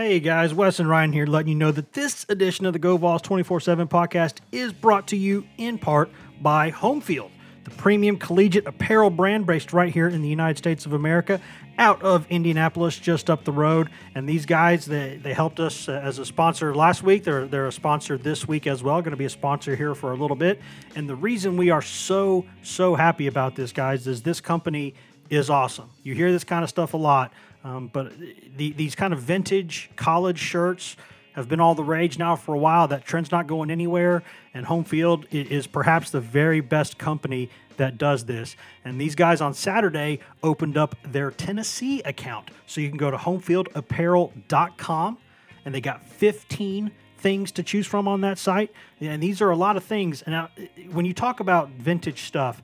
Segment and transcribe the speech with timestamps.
[0.00, 2.96] Hey guys, Wes and Ryan here, letting you know that this edition of the Go
[2.96, 6.08] Vols 24 7 podcast is brought to you in part
[6.40, 7.30] by Homefield,
[7.64, 11.40] the premium collegiate apparel brand based right here in the United States of America,
[11.78, 13.90] out of Indianapolis, just up the road.
[14.14, 17.24] And these guys, they, they helped us uh, as a sponsor last week.
[17.24, 20.12] They're, they're a sponsor this week as well, going to be a sponsor here for
[20.12, 20.60] a little bit.
[20.94, 24.94] And the reason we are so, so happy about this, guys, is this company
[25.28, 25.90] is awesome.
[26.04, 27.32] You hear this kind of stuff a lot.
[27.64, 28.12] Um, but
[28.56, 30.96] the, these kind of vintage college shirts
[31.32, 32.88] have been all the rage now for a while.
[32.88, 34.22] That trend's not going anywhere,
[34.54, 38.56] and Home Field is perhaps the very best company that does this.
[38.84, 42.50] And these guys on Saturday opened up their Tennessee account.
[42.66, 45.18] So you can go to homefieldapparel.com,
[45.64, 48.72] and they got 15 things to choose from on that site.
[49.00, 50.22] And these are a lot of things.
[50.22, 50.48] And now,
[50.92, 52.62] when you talk about vintage stuff,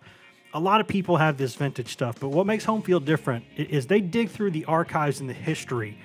[0.55, 4.01] a lot of people have this vintage stuff, but what makes Homefield different is they
[4.01, 5.99] dig through the archives and the history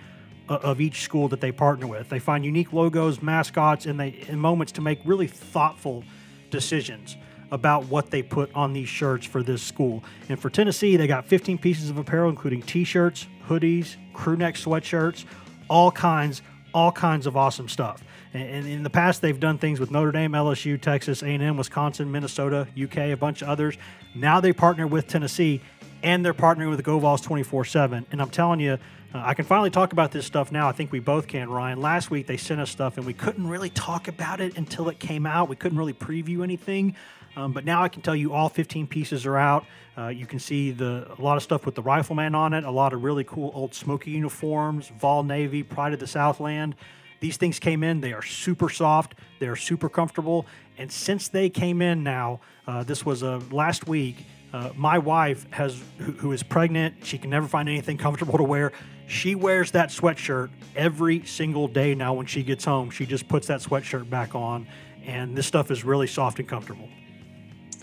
[0.49, 2.09] of each school that they partner with.
[2.09, 6.03] They find unique logos, mascots, and they in moments to make really thoughtful
[6.49, 7.15] decisions
[7.51, 10.03] about what they put on these shirts for this school.
[10.27, 15.25] And for Tennessee, they got 15 pieces of apparel, including t-shirts, hoodies, crew neck sweatshirts,
[15.67, 16.41] all kinds,
[16.73, 18.03] all kinds of awesome stuff.
[18.33, 22.67] And in the past, they've done things with Notre Dame, LSU, Texas, A&M, Wisconsin, Minnesota,
[22.79, 23.75] UK, a bunch of others.
[24.13, 25.61] Now they partner with Tennessee,
[26.03, 28.05] and they're partnering with GoVols 24/7.
[28.11, 28.73] And I'm telling you,
[29.13, 30.67] uh, I can finally talk about this stuff now.
[30.69, 31.81] I think we both can, Ryan.
[31.81, 34.99] Last week they sent us stuff, and we couldn't really talk about it until it
[34.99, 35.49] came out.
[35.49, 36.95] We couldn't really preview anything.
[37.35, 39.65] Um, but now I can tell you all 15 pieces are out.
[39.97, 42.71] Uh, you can see the a lot of stuff with the rifleman on it, a
[42.71, 46.75] lot of really cool old Smoky uniforms, Vol Navy, Pride of the Southland.
[47.19, 50.45] These things came in, they are super soft, they are super comfortable.
[50.77, 55.45] And since they came in now, uh, this was uh, last week, uh, my wife
[55.51, 58.71] has who, who is pregnant, she can never find anything comfortable to wear.
[59.07, 62.89] She wears that sweatshirt every single day now when she gets home.
[62.89, 64.67] She just puts that sweatshirt back on,
[65.03, 66.87] and this stuff is really soft and comfortable.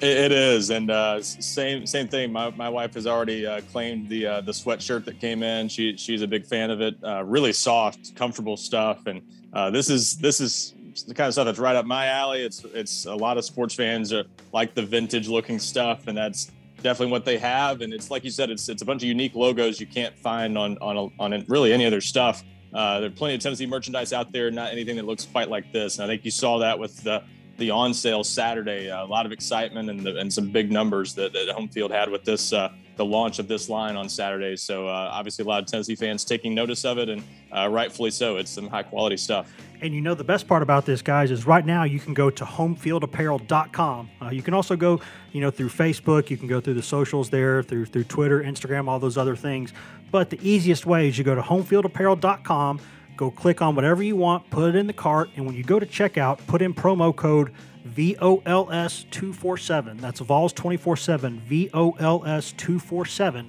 [0.03, 2.31] It is, and uh, same same thing.
[2.31, 5.69] My, my wife has already uh, claimed the uh, the sweatshirt that came in.
[5.69, 6.97] She she's a big fan of it.
[7.03, 9.23] Uh, really soft, comfortable stuff, and
[9.55, 10.75] uh, this is this is
[11.07, 12.43] the kind of stuff that's right up my alley.
[12.43, 16.53] It's it's a lot of sports fans are like the vintage looking stuff, and that's
[16.83, 17.81] definitely what they have.
[17.81, 20.59] And it's like you said, it's it's a bunch of unique logos you can't find
[20.59, 22.45] on on a, on really any other stuff.
[22.75, 25.73] Uh, there are plenty of Tennessee merchandise out there, not anything that looks quite like
[25.73, 25.97] this.
[25.99, 27.23] And I think you saw that with the
[27.57, 28.91] the on sale Saturday.
[28.91, 31.91] Uh, a lot of excitement and, the, and some big numbers that, that home field
[31.91, 34.57] had with this uh, the launch of this line on Saturday.
[34.57, 37.23] So uh, obviously a lot of Tennessee fans taking notice of it, and
[37.53, 38.37] uh, rightfully so.
[38.37, 39.53] It's some high quality stuff.
[39.83, 42.31] And you know the best part about this, guys, is right now you can go
[42.31, 44.11] to homefieldapparel.com.
[44.23, 45.01] Uh, you can also go,
[45.33, 46.31] you know, through Facebook.
[46.31, 49.73] You can go through the socials there, through through Twitter, Instagram, all those other things.
[50.11, 52.81] But the easiest way is you go to homefieldapparel.com
[53.17, 55.79] Go click on whatever you want, put it in the cart, and when you go
[55.79, 57.51] to checkout, put in promo code
[57.89, 60.01] VOLS247.
[60.01, 63.47] That's VOLS 247, VOLS247,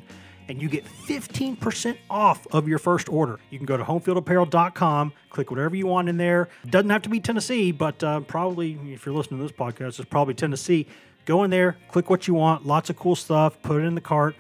[0.48, 3.42] and you get 15% off of your first order.
[3.50, 6.48] You can go to homefieldapparel.com, click whatever you want in there.
[6.70, 10.06] Doesn't have to be Tennessee, but uh, probably, if you're listening to this podcast, it's
[10.06, 10.88] probably Tennessee.
[11.26, 14.02] Go in there, click what you want, lots of cool stuff, put it in the
[14.02, 14.38] cart,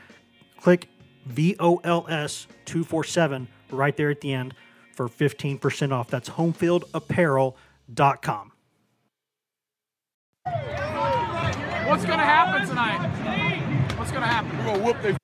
[0.61, 0.87] click
[1.27, 4.53] VOLS247 right there at the end
[4.97, 6.09] for 15% off.
[6.09, 8.51] That's homefieldapparel.com.
[11.87, 13.93] What's going to happen tonight?
[13.95, 14.57] What's going to happen?
[14.57, 15.15] We're going to whoop their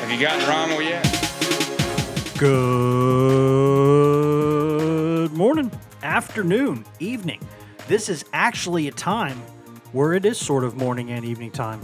[0.00, 1.04] Have you gotten Rommel yet?
[2.38, 2.62] Good
[5.32, 5.72] morning,
[6.04, 7.40] afternoon, evening.
[7.88, 9.42] This is actually a time
[9.94, 11.80] where it is sort of morning and evening time.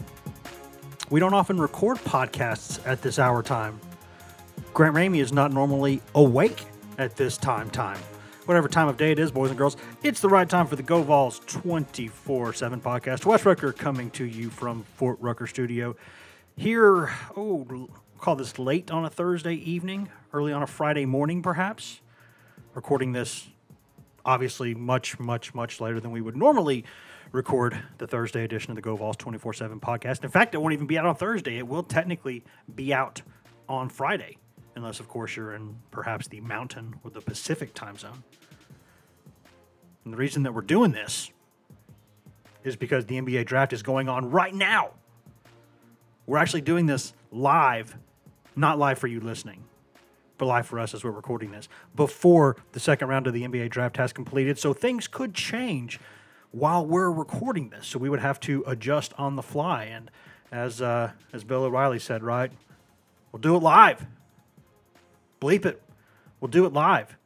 [1.11, 3.79] We don't often record podcasts at this hour time.
[4.75, 6.65] Grant Ramey is not normally awake
[6.99, 8.01] at this time time.
[8.47, 10.83] Whatever time of day it is, boys and girls, it's the right time for the
[10.83, 13.25] Go Vols 24 7 podcast.
[13.25, 15.95] Wes Rucker coming to you from Fort Rucker Studio.
[16.57, 22.01] Here, oh, call this late on a Thursday evening, early on a Friday morning, perhaps.
[22.75, 23.47] Recording this
[24.25, 26.85] obviously much, much, much later than we would normally
[27.33, 30.25] record the Thursday edition of the Go Vols 24 7 podcast.
[30.25, 31.59] In fact, it won't even be out on Thursday.
[31.59, 32.45] It will technically
[32.75, 33.23] be out
[33.69, 34.39] on Friday,
[34.75, 38.23] unless, of course, you're in perhaps the mountain or the Pacific time zone.
[40.05, 41.31] And the reason that we're doing this
[42.65, 44.91] is because the NBA draft is going on right now.
[46.27, 47.97] We're actually doing this live,
[48.57, 49.65] not live for you listening,
[50.37, 53.71] but live for us as we're recording this before the second round of the NBA
[53.71, 54.59] draft has completed.
[54.59, 56.01] So things could change
[56.53, 59.85] while we're recording this, so we would have to adjust on the fly.
[59.85, 60.11] And
[60.51, 62.51] as uh, as Bill O'Reilly said, right,
[63.33, 64.05] we'll do it live.
[65.41, 65.83] Bleep it.
[66.41, 67.17] We'll do it live.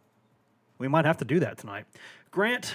[0.79, 1.87] We might have to do that tonight.
[2.31, 2.75] Grant,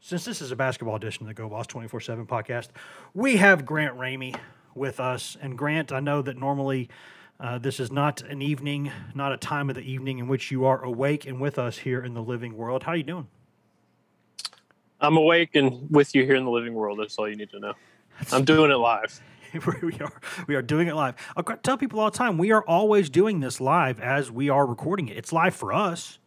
[0.00, 2.68] since this is a basketball edition of the Go Vols 24 7 podcast,
[3.12, 4.36] we have Grant Ramey
[4.74, 5.36] with us.
[5.40, 6.88] And Grant, I know that normally
[7.38, 10.64] uh, this is not an evening, not a time of the evening in which you
[10.64, 12.84] are awake and with us here in the living world.
[12.84, 13.28] How are you doing?
[15.00, 16.98] I'm awake and with you here in the living world.
[16.98, 17.74] That's all you need to know.
[18.32, 19.20] I'm doing it live.
[19.82, 20.12] we are
[20.46, 21.14] we are doing it live.
[21.36, 24.66] I tell people all the time we are always doing this live as we are
[24.66, 25.16] recording it.
[25.16, 26.18] It's live for us.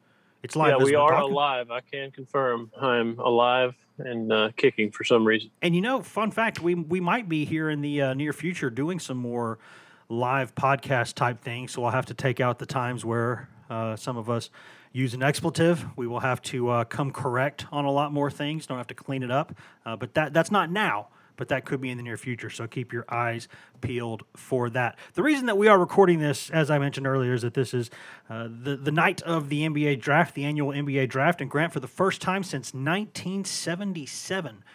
[0.41, 0.75] It's live.
[0.79, 1.31] Yeah, we are talking.
[1.31, 1.71] alive.
[1.71, 5.51] I can confirm I'm alive and uh, kicking for some reason.
[5.61, 8.69] And you know, fun fact: we we might be here in the uh, near future
[8.69, 9.59] doing some more
[10.07, 11.73] live podcast type things.
[11.73, 14.49] So I'll have to take out the times where uh, some of us
[14.91, 15.85] use an expletive.
[15.95, 18.65] We will have to uh, come correct on a lot more things.
[18.65, 19.55] Don't have to clean it up.
[19.85, 21.09] Uh, but that that's not now
[21.39, 22.49] but that could be in the near future.
[22.49, 23.47] So keep your eyes
[23.79, 24.99] peeled for that.
[25.13, 27.89] The reason that we are recording this, as I mentioned earlier, is that this is
[28.29, 31.39] uh, the, the night of the NBA draft, the annual NBA draft.
[31.39, 34.65] And Grant, for the first time since 1977,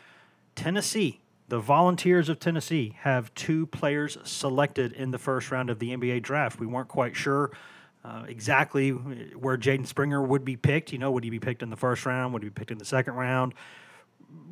[0.55, 5.95] Tennessee, the Volunteers of Tennessee, have two players selected in the first round of the
[5.95, 6.59] NBA draft.
[6.59, 7.51] We weren't quite sure.
[8.05, 10.93] Uh, exactly where Jaden Springer would be picked.
[10.93, 12.35] You know, would he be picked in the first round?
[12.35, 13.55] Would he be picked in the second round?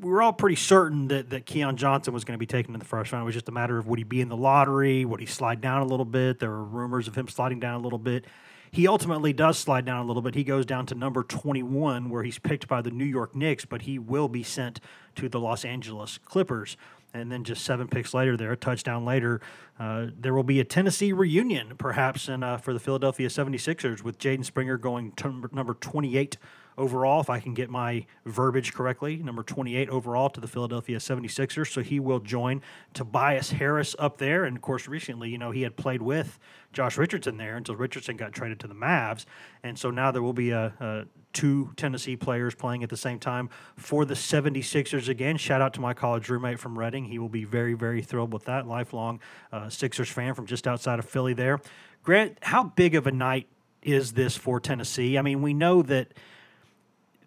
[0.00, 2.78] we were all pretty certain that, that Keon Johnson was going to be taken in
[2.78, 3.22] the first round.
[3.22, 5.04] It was just a matter of would he be in the lottery?
[5.04, 6.40] Would he slide down a little bit?
[6.40, 8.24] There were rumors of him sliding down a little bit.
[8.70, 10.34] He ultimately does slide down a little bit.
[10.34, 13.82] He goes down to number 21, where he's picked by the New York Knicks, but
[13.82, 14.80] he will be sent
[15.16, 16.76] to the Los Angeles Clippers.
[17.14, 19.40] And then just seven picks later, there, a touchdown later,
[19.78, 24.18] uh, there will be a Tennessee reunion, perhaps, in, uh, for the Philadelphia 76ers, with
[24.18, 26.38] Jaden Springer going to number 28
[26.76, 31.72] overall, if I can get my verbiage correctly, number 28 overall to the Philadelphia 76ers.
[31.72, 32.62] So he will join
[32.94, 34.44] Tobias Harris up there.
[34.44, 36.38] And of course, recently, you know, he had played with
[36.72, 39.24] Josh Richardson there until Richardson got traded to the Mavs.
[39.62, 43.18] And so now there will be a, a two Tennessee players playing at the same
[43.18, 45.36] time for the 76ers again.
[45.36, 47.04] Shout out to my college roommate from Reading.
[47.04, 48.66] He will be very, very thrilled with that.
[48.66, 49.20] Lifelong
[49.52, 51.60] uh, Sixers fan from just outside of Philly there.
[52.02, 53.46] Grant, how big of a night
[53.82, 55.18] is this for Tennessee?
[55.18, 56.12] I mean, we know that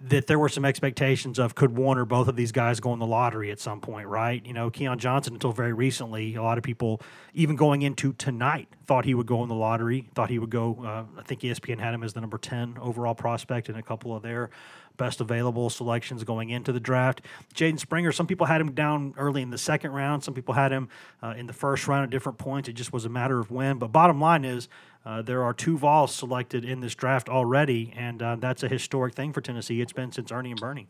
[0.01, 2.99] that there were some expectations of could one or both of these guys go in
[2.99, 4.45] the lottery at some point, right?
[4.45, 7.01] You know, Keon Johnson until very recently, a lot of people
[7.33, 10.77] even going into tonight thought he would go in the lottery, thought he would go.
[10.83, 14.15] Uh, I think ESPN had him as the number ten overall prospect in a couple
[14.15, 14.49] of their
[14.97, 17.21] best available selections going into the draft.
[17.53, 20.71] Jaden Springer, some people had him down early in the second round, some people had
[20.71, 20.89] him
[21.21, 22.69] uh, in the first round at different points.
[22.69, 23.77] It just was a matter of when.
[23.77, 24.69] But bottom line is,
[25.05, 29.13] uh, there are two Vols selected in this draft already, and uh, that's a historic
[29.13, 29.79] thing for Tennessee.
[29.79, 30.87] It's been since Ernie and Bernie.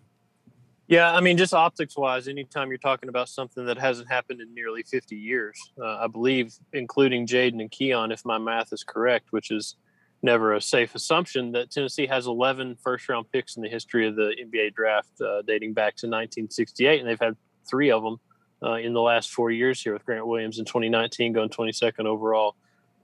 [0.88, 4.54] Yeah, I mean, just optics wise, anytime you're talking about something that hasn't happened in
[4.54, 9.28] nearly 50 years, uh, I believe, including Jaden and Keon, if my math is correct,
[9.32, 9.76] which is
[10.22, 14.16] never a safe assumption, that Tennessee has 11 first round picks in the history of
[14.16, 17.36] the NBA draft uh, dating back to 1968, and they've had
[17.68, 18.18] three of them
[18.64, 22.56] uh, in the last four years here with Grant Williams in 2019 going 22nd overall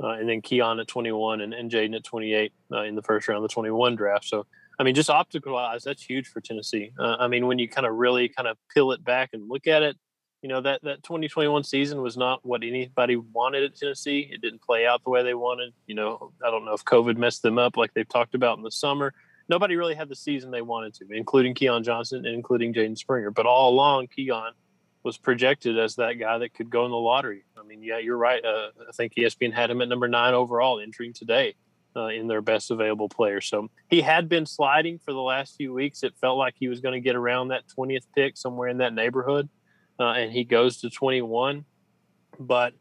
[0.01, 3.27] uh, and then Keon at 21 and, and Jaden at 28 uh, in the first
[3.27, 4.25] round of the 21 draft.
[4.25, 4.45] So,
[4.80, 6.92] I mean, just optical wise, that's huge for Tennessee.
[6.98, 9.68] Uh, I mean, when you kind of really kind of peel it back and look
[9.68, 9.98] at it,
[10.42, 14.27] you know, that, that 2021 season was not what anybody wanted at Tennessee.
[14.31, 15.74] It didn't play out the way they wanted.
[15.86, 18.63] You know, I don't know if COVID messed them up like they've talked about in
[18.63, 19.13] the summer.
[19.50, 23.29] Nobody really had the season they wanted to, including Keon Johnson and including Jaden Springer.
[23.29, 24.53] But all along, Keon
[25.03, 27.43] was projected as that guy that could go in the lottery.
[27.58, 28.43] I mean, yeah, you're right.
[28.43, 31.55] Uh, I think ESPN had him at number nine overall entering today
[31.96, 33.41] uh, in their best available player.
[33.41, 36.03] So he had been sliding for the last few weeks.
[36.03, 38.93] It felt like he was going to get around that 20th pick somewhere in that
[38.93, 39.50] neighborhood,
[40.00, 41.65] uh, and he goes to 21.
[42.39, 42.74] But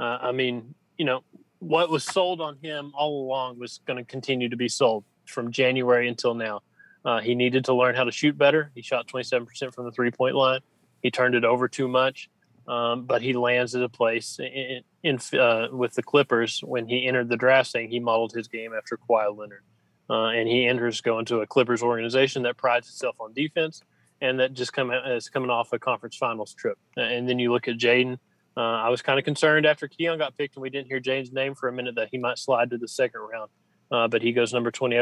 [0.00, 1.22] uh, I mean, you know,
[1.60, 5.52] what was sold on him all along was going to continue to be sold from
[5.52, 6.62] January until now.
[7.04, 8.70] Uh, he needed to learn how to shoot better.
[8.74, 10.60] He shot 27% from the three point line
[11.02, 12.28] he turned it over too much,
[12.66, 17.06] um, but he lands at a place in, in uh, with the Clippers when he
[17.06, 19.62] entered the draft, saying he modeled his game after Kawhi Leonard,
[20.10, 23.82] uh, and he enters going to a Clippers organization that prides itself on defense
[24.20, 26.78] and that just come is coming off a conference finals trip.
[26.96, 28.18] And then you look at Jaden.
[28.56, 31.32] Uh, I was kind of concerned after Keon got picked and we didn't hear Jaden's
[31.32, 33.50] name for a minute that he might slide to the second round.
[33.90, 35.00] Uh, but he goes number 28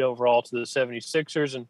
[0.00, 1.54] overall to the 76ers.
[1.54, 1.66] And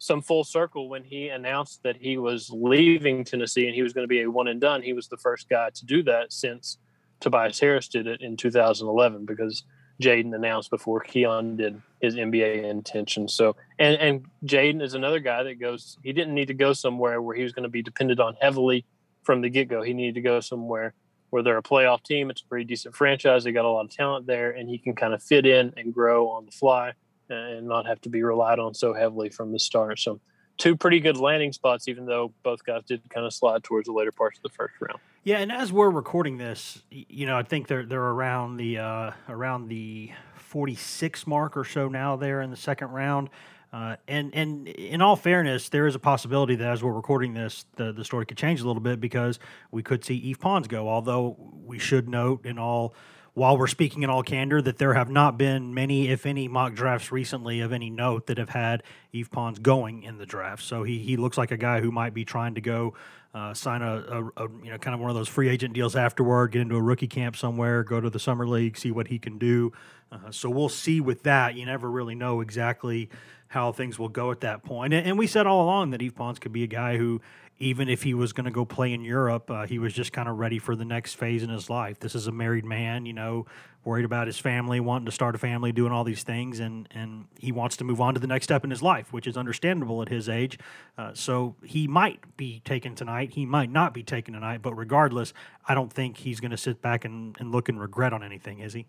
[0.00, 4.04] some full circle when he announced that he was leaving Tennessee and he was going
[4.04, 4.82] to be a one and done.
[4.82, 6.78] He was the first guy to do that since
[7.20, 9.62] Tobias Harris did it in 2011 because
[10.02, 13.28] Jaden announced before Keon did his NBA intention.
[13.28, 15.98] So, and and Jaden is another guy that goes.
[16.02, 18.86] He didn't need to go somewhere where he was going to be depended on heavily
[19.22, 19.82] from the get go.
[19.82, 20.94] He needed to go somewhere
[21.28, 22.30] where they're a playoff team.
[22.30, 23.44] It's a pretty decent franchise.
[23.44, 25.92] They got a lot of talent there, and he can kind of fit in and
[25.92, 26.94] grow on the fly
[27.30, 29.98] and not have to be relied on so heavily from the start.
[29.98, 30.20] So,
[30.58, 33.92] two pretty good landing spots, even though both guys did kind of slide towards the
[33.92, 35.00] later parts of the first round.
[35.24, 39.10] Yeah, and as we're recording this, you know, I think they're they're around the uh,
[39.28, 43.30] around the 46 mark or so now there in the second round.
[43.72, 47.66] Uh, and and in all fairness, there is a possibility that as we're recording this,
[47.76, 49.38] the, the story could change a little bit because
[49.70, 50.88] we could see Yves Pons go.
[50.88, 52.94] Although we should note in all
[53.34, 56.74] while we're speaking in all candor that there have not been many, if any, mock
[56.74, 58.82] drafts recently of any note that have had
[59.12, 60.62] Yves Pons going in the draft.
[60.62, 62.94] So he he looks like a guy who might be trying to go
[63.32, 65.94] uh, sign a, a, a, you know kind of one of those free agent deals
[65.94, 69.18] afterward, get into a rookie camp somewhere, go to the summer league, see what he
[69.18, 69.72] can do.
[70.10, 71.54] Uh, so we'll see with that.
[71.54, 73.08] You never really know exactly
[73.48, 74.92] how things will go at that point.
[74.92, 77.20] And, and we said all along that Yves Pons could be a guy who,
[77.60, 80.28] even if he was going to go play in Europe, uh, he was just kind
[80.28, 82.00] of ready for the next phase in his life.
[82.00, 83.44] This is a married man, you know,
[83.84, 87.26] worried about his family, wanting to start a family, doing all these things, and and
[87.38, 90.00] he wants to move on to the next step in his life, which is understandable
[90.00, 90.58] at his age.
[90.96, 95.34] Uh, so he might be taken tonight, he might not be taken tonight, but regardless,
[95.68, 98.60] I don't think he's going to sit back and, and look and regret on anything,
[98.60, 98.86] is he?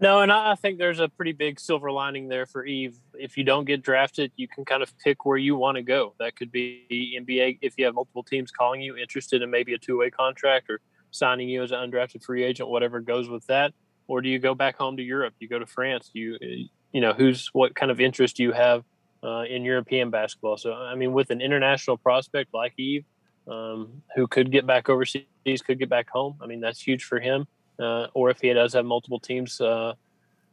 [0.00, 3.00] No, and I think there's a pretty big silver lining there for Yves.
[3.14, 6.14] If you don't get drafted, you can kind of pick where you want to go.
[6.18, 9.78] That could be NBA if you have multiple teams calling you interested in maybe a
[9.78, 10.80] two way contract or
[11.12, 13.72] signing you as an undrafted free agent, whatever goes with that.
[14.08, 15.34] Or do you go back home to Europe?
[15.38, 16.10] You go to France.
[16.12, 18.82] You you know who's what kind of interest do you have
[19.22, 20.56] uh, in European basketball?
[20.56, 23.04] So I mean, with an international prospect like Yves,
[23.46, 25.24] um, who could get back overseas,
[25.64, 26.38] could get back home.
[26.42, 27.46] I mean, that's huge for him
[27.82, 29.94] uh, or if he does have multiple teams, uh,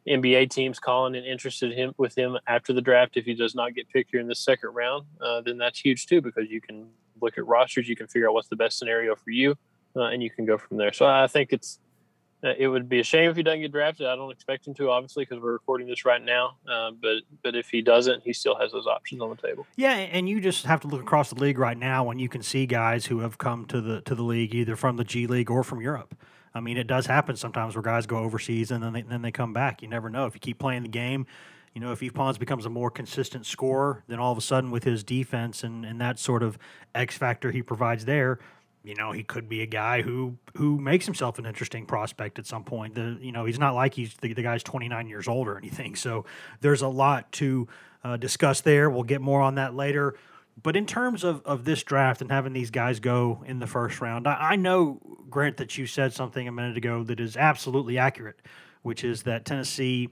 [0.08, 3.76] NBA teams calling and interested him with him after the draft, if he does not
[3.76, 6.88] get picked here in the second round, uh, then that's huge too because you can
[7.22, 9.56] look at rosters, you can figure out what's the best scenario for you,
[9.96, 10.94] uh, and you can go from there.
[10.94, 11.80] So I think it's
[12.42, 14.08] it would be a shame if he doesn't get drafted.
[14.08, 16.56] I don't expect him to, obviously, because we're recording this right now.
[16.70, 19.66] Uh, but but if he doesn't, he still has those options on the table.
[19.76, 22.42] Yeah, and you just have to look across the league right now when you can
[22.42, 25.52] see guys who have come to the to the league either from the G League
[25.52, 26.16] or from Europe.
[26.54, 29.32] I mean, it does happen sometimes where guys go overseas and then they, then they
[29.32, 29.82] come back.
[29.82, 31.28] You never know if you keep playing the game.
[31.74, 34.72] You know, if Yves Pons becomes a more consistent scorer, then all of a sudden
[34.72, 36.58] with his defense and, and that sort of
[36.96, 38.40] X factor he provides there,
[38.90, 42.48] you know, he could be a guy who who makes himself an interesting prospect at
[42.48, 42.96] some point.
[42.96, 45.96] The you know, he's not like he's the, the guy's 29 years old or anything.
[45.96, 46.26] So
[46.62, 47.68] there's a lot to
[48.04, 48.90] uh, discuss there.
[48.90, 50.16] We'll get more on that later.
[50.62, 54.02] But in terms of, of this draft and having these guys go in the first
[54.02, 58.00] round, I, I know, Grant, that you said something a minute ago that is absolutely
[58.00, 58.42] accurate,
[58.82, 60.10] which is that Tennessee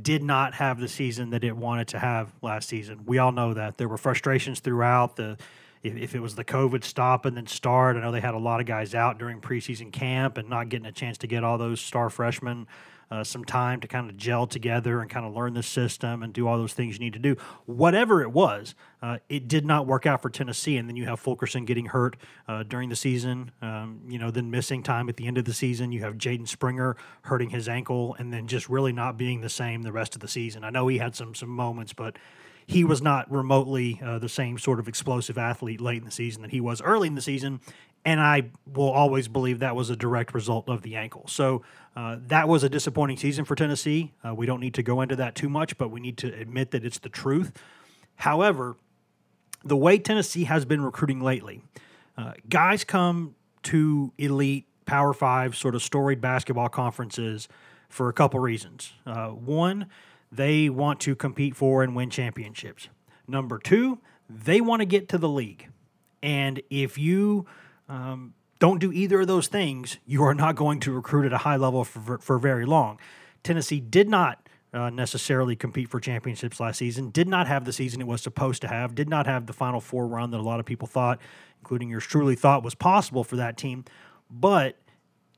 [0.00, 3.06] did not have the season that it wanted to have last season.
[3.06, 3.78] We all know that.
[3.78, 5.16] There were frustrations throughout.
[5.16, 5.38] The
[5.82, 8.38] if, if it was the COVID stop and then start, I know they had a
[8.38, 11.58] lot of guys out during preseason camp and not getting a chance to get all
[11.58, 12.66] those star freshmen
[13.10, 16.32] uh, some time to kind of gel together and kind of learn the system and
[16.32, 17.36] do all those things you need to do.
[17.64, 20.76] Whatever it was, uh, it did not work out for Tennessee.
[20.76, 22.16] And then you have Fulkerson getting hurt
[22.46, 25.54] uh, during the season, um, you know, then missing time at the end of the
[25.54, 25.92] season.
[25.92, 29.82] You have Jaden Springer hurting his ankle and then just really not being the same
[29.82, 30.64] the rest of the season.
[30.64, 32.16] I know he had some some moments, but
[32.68, 36.42] he was not remotely uh, the same sort of explosive athlete late in the season
[36.42, 37.60] that he was early in the season.
[38.04, 41.24] And I will always believe that was a direct result of the ankle.
[41.28, 41.62] So
[41.96, 44.12] uh, that was a disappointing season for Tennessee.
[44.22, 46.70] Uh, we don't need to go into that too much, but we need to admit
[46.72, 47.52] that it's the truth.
[48.16, 48.76] However,
[49.64, 51.62] the way Tennessee has been recruiting lately,
[52.18, 57.48] uh, guys come to elite Power Five sort of storied basketball conferences
[57.88, 58.92] for a couple reasons.
[59.06, 59.86] Uh, one,
[60.30, 62.88] they want to compete for and win championships.
[63.26, 65.68] Number two, they want to get to the league.
[66.22, 67.46] And if you
[67.88, 71.38] um, don't do either of those things, you are not going to recruit at a
[71.38, 72.98] high level for, for very long.
[73.42, 78.00] Tennessee did not uh, necessarily compete for championships last season, did not have the season
[78.00, 80.60] it was supposed to have, did not have the Final Four run that a lot
[80.60, 81.18] of people thought,
[81.60, 83.84] including yours truly, thought was possible for that team.
[84.30, 84.76] But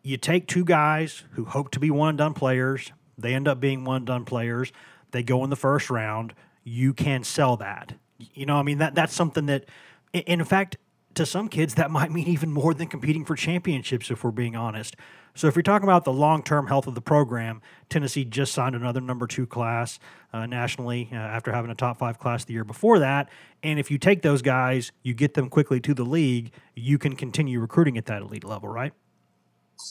[0.02, 3.60] you take two guys who hope to be one and done players, they end up
[3.60, 4.72] being one done players.
[5.10, 6.34] They go in the first round.
[6.64, 7.94] You can sell that.
[8.18, 9.64] You know, I mean that that's something that,
[10.12, 10.76] in fact,
[11.14, 14.56] to some kids that might mean even more than competing for championships if we're being
[14.56, 14.96] honest.
[15.34, 19.00] So if you're talking about the long-term health of the program, Tennessee just signed another
[19.00, 19.98] number two class
[20.32, 23.28] uh, nationally uh, after having a top five class the year before that.
[23.62, 27.14] And if you take those guys, you get them quickly to the league, you can
[27.14, 28.92] continue recruiting at that elite level, right?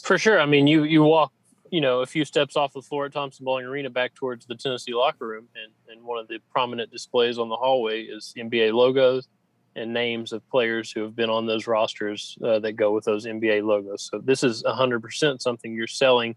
[0.04, 0.40] For sure.
[0.40, 1.32] I mean, you you walk
[1.72, 4.56] you know, a few steps off the floor at Thompson Boling Arena back towards the
[4.56, 5.48] Tennessee locker room.
[5.56, 9.28] And, and one of the prominent displays on the hallway is NBA logos
[9.76, 13.26] and names of players who have been on those rosters uh, that go with those
[13.26, 14.10] NBA logos.
[14.12, 16.36] So this is 100% something you're selling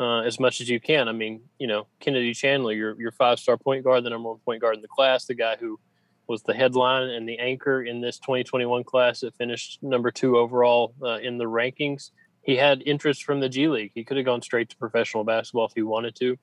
[0.00, 1.08] uh, as much as you can.
[1.08, 4.40] I mean, you know, Kennedy Chandler, your, your five star point guard, the number one
[4.44, 5.78] point guard in the class, the guy who
[6.26, 10.94] was the headline and the anchor in this 2021 class that finished number two overall
[11.02, 12.10] uh, in the rankings
[12.42, 13.92] he had interest from the G League.
[13.94, 16.36] He could have gone straight to professional basketball if he wanted to,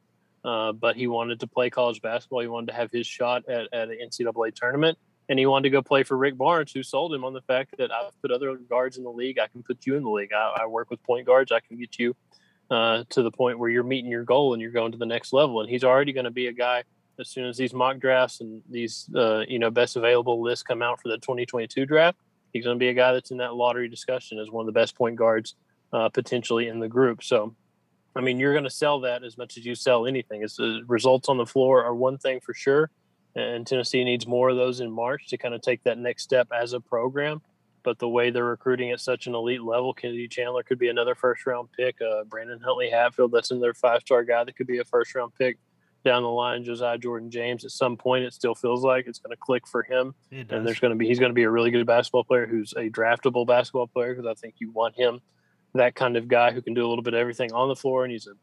[0.44, 2.40] uh, but he wanted to play college basketball.
[2.40, 5.72] He wanted to have his shot at, at an NCAA tournament, and he wanted to
[5.72, 8.56] go play for Rick Barnes, who sold him on the fact that I've put other
[8.56, 9.40] guards in the league.
[9.40, 10.32] I can put you in the league.
[10.34, 11.52] I, I work with point guards.
[11.52, 12.16] I can get you
[12.72, 15.34] uh, to the point where you're meeting your goal and you're going to the next
[15.34, 15.60] level.
[15.62, 16.84] And he's already going to be a guy
[17.20, 20.82] as soon as these mock drafts and these uh, you know best available lists come
[20.82, 22.18] out for the 2022 draft.
[22.54, 24.80] He's going to be a guy that's in that lottery discussion as one of the
[24.80, 25.56] best point guards
[25.94, 27.24] uh, potentially in the group.
[27.24, 27.56] So,
[28.16, 30.44] I mean, you're going to sell that as much as you sell anything.
[30.44, 32.90] It's the results on the floor are one thing for sure,
[33.36, 36.48] and Tennessee needs more of those in March to kind of take that next step
[36.52, 37.42] as a program.
[37.82, 41.16] But the way they're recruiting at such an elite level, Kennedy Chandler could be another
[41.16, 41.96] first round pick.
[42.02, 45.34] Uh, Brandon Huntley Hatfield, that's another five star guy, that could be a first round
[45.36, 45.58] pick
[46.04, 46.64] down the line.
[46.64, 49.84] Josiah Jordan James, at some point, it still feels like it's going to click for
[49.84, 52.46] him, and there's going to be he's going to be a really good basketball player
[52.46, 55.22] who's a draftable basketball player because I think you want him
[55.74, 58.04] that kind of guy who can do a little bit of everything on the floor,
[58.04, 58.34] and he's a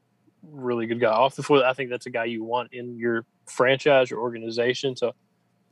[0.43, 1.65] really good guy off the floor.
[1.65, 4.97] I think that's a guy you want in your franchise or organization.
[4.97, 5.13] So,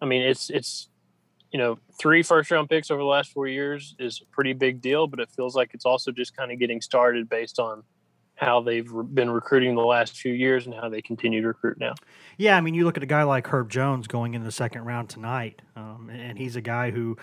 [0.01, 0.89] I mean, it's it's
[1.53, 4.81] you know three first round picks over the last four years is a pretty big
[4.81, 7.83] deal, but it feels like it's also just kind of getting started based on
[8.37, 11.95] how they've been recruiting the last few years and how they continue to recruit now.
[12.37, 14.85] Yeah, I mean, you look at a guy like Herb Jones going into the second
[14.85, 17.17] round tonight, um, and he's a guy who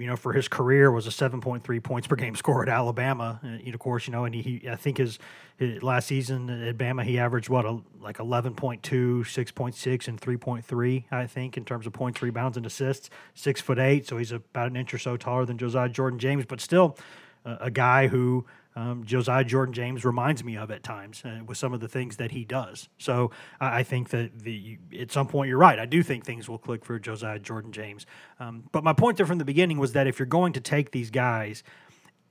[0.00, 3.38] you know, for his career was a 7.3 points per game score at Alabama.
[3.42, 5.18] And, of course, you know, and he, I think his,
[5.56, 11.26] his last season at Bama, he averaged what, a, like 11.2, 6.6, and 3.3, I
[11.26, 13.10] think, in terms of points, rebounds, and assists.
[13.34, 16.44] Six foot eight, so he's about an inch or so taller than Josiah Jordan James,
[16.46, 16.96] but still
[17.44, 21.58] uh, a guy who um, Josiah Jordan James reminds me of at times uh, with
[21.58, 22.88] some of the things that he does.
[22.98, 25.78] So I, I, think that the at some point you're right.
[25.78, 28.06] I do think things will click for Josiah Jordan James.
[28.38, 30.92] Um, but my point there from the beginning was that if you're going to take
[30.92, 31.64] these guys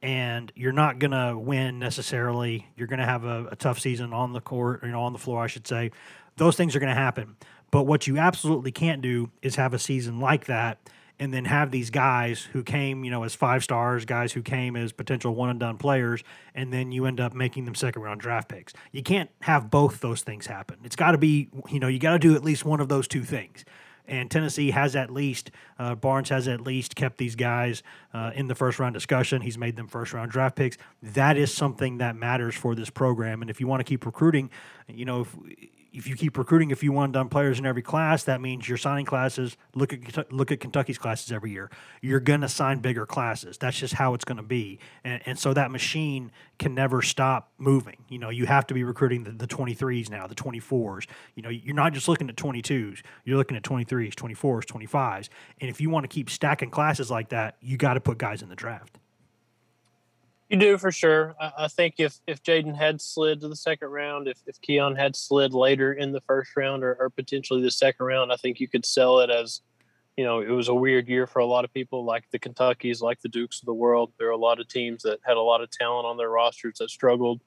[0.01, 4.13] and you're not going to win necessarily, you're going to have a, a tough season
[4.13, 5.91] on the court, you know, on the floor, I should say.
[6.37, 7.35] Those things are going to happen.
[7.69, 10.79] But what you absolutely can't do is have a season like that
[11.19, 14.75] and then have these guys who came, you know, as five stars, guys who came
[14.75, 16.23] as potential one and done players,
[16.55, 18.73] and then you end up making them second round draft picks.
[18.91, 20.77] You can't have both those things happen.
[20.83, 23.07] It's got to be, you know, you got to do at least one of those
[23.07, 23.65] two things.
[24.07, 28.47] And Tennessee has at least, uh, Barnes has at least kept these guys uh, in
[28.47, 29.41] the first round discussion.
[29.41, 30.77] He's made them first round draft picks.
[31.03, 33.41] That is something that matters for this program.
[33.41, 34.49] And if you want to keep recruiting,
[34.87, 35.35] you know, if,
[35.91, 38.77] if you keep recruiting a few one done players in every class, that means you're
[38.77, 39.57] signing classes.
[39.75, 41.69] Look at look at Kentucky's classes every year.
[42.01, 43.57] You're going to sign bigger classes.
[43.57, 44.79] That's just how it's going to be.
[45.03, 47.97] And, and so that machine can never stop moving.
[48.07, 51.07] You know, you have to be recruiting the, the 23s now, the 24s.
[51.35, 53.01] You know, you're not just looking at 22s.
[53.25, 55.29] You're looking at 23s, 24s, 25s.
[55.61, 58.41] And if you want to keep stacking classes like that, you got to put guys
[58.41, 58.97] in the draft.
[60.49, 61.35] You do for sure.
[61.39, 64.95] I, I think if if Jaden had slid to the second round, if if Keon
[64.95, 68.59] had slid later in the first round or, or potentially the second round, I think
[68.59, 69.61] you could sell it as,
[70.17, 73.01] you know, it was a weird year for a lot of people, like the Kentuckys,
[73.01, 74.11] like the Dukes of the world.
[74.17, 76.79] There are a lot of teams that had a lot of talent on their rosters
[76.79, 77.41] that struggled.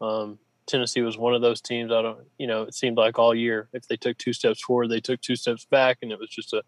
[0.00, 1.92] Um, Tennessee was one of those teams.
[1.92, 4.88] I don't, you know, it seemed like all year if they took two steps forward,
[4.88, 6.62] they took two steps back, and it was just a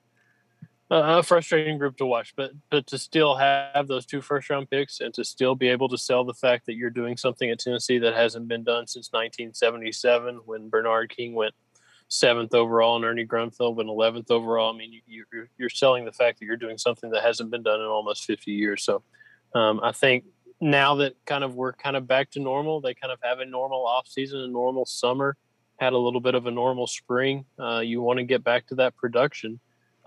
[0.90, 5.00] a frustrating group to watch, but but to still have those two first round picks
[5.00, 7.98] and to still be able to sell the fact that you're doing something at Tennessee
[7.98, 11.54] that hasn't been done since 1977 when Bernard King went
[12.08, 14.74] seventh overall and Ernie Grunfeld went 11th overall.
[14.74, 17.62] I mean, you, are you're selling the fact that you're doing something that hasn't been
[17.62, 18.82] done in almost 50 years.
[18.82, 19.04] So
[19.54, 20.24] um, I think
[20.60, 23.46] now that kind of we're kind of back to normal, they kind of have a
[23.46, 25.36] normal off season, a normal summer,
[25.78, 27.44] had a little bit of a normal spring.
[27.58, 29.60] Uh, you want to get back to that production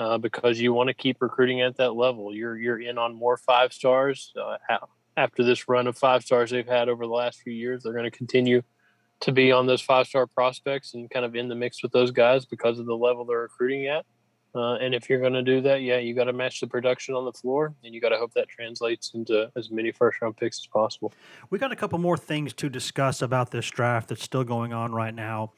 [0.04, 2.36] uh, because you want to keep recruiting at that level.
[2.36, 4.58] You're you're in on more five stars uh,
[5.16, 7.84] after this run of five stars they've had over the last few years.
[7.84, 8.62] They're going to continue
[9.22, 12.12] to be on those five star prospects and kind of in the mix with those
[12.12, 14.06] guys because of the level they're recruiting at.
[14.56, 17.16] Uh, and if you're going to do that, yeah, you got to match the production
[17.16, 20.38] on the floor, and you got to hope that translates into as many first round
[20.38, 21.12] picks as possible.
[21.50, 24.92] We got a couple more things to discuss about this draft that's still going on
[24.92, 25.54] right now.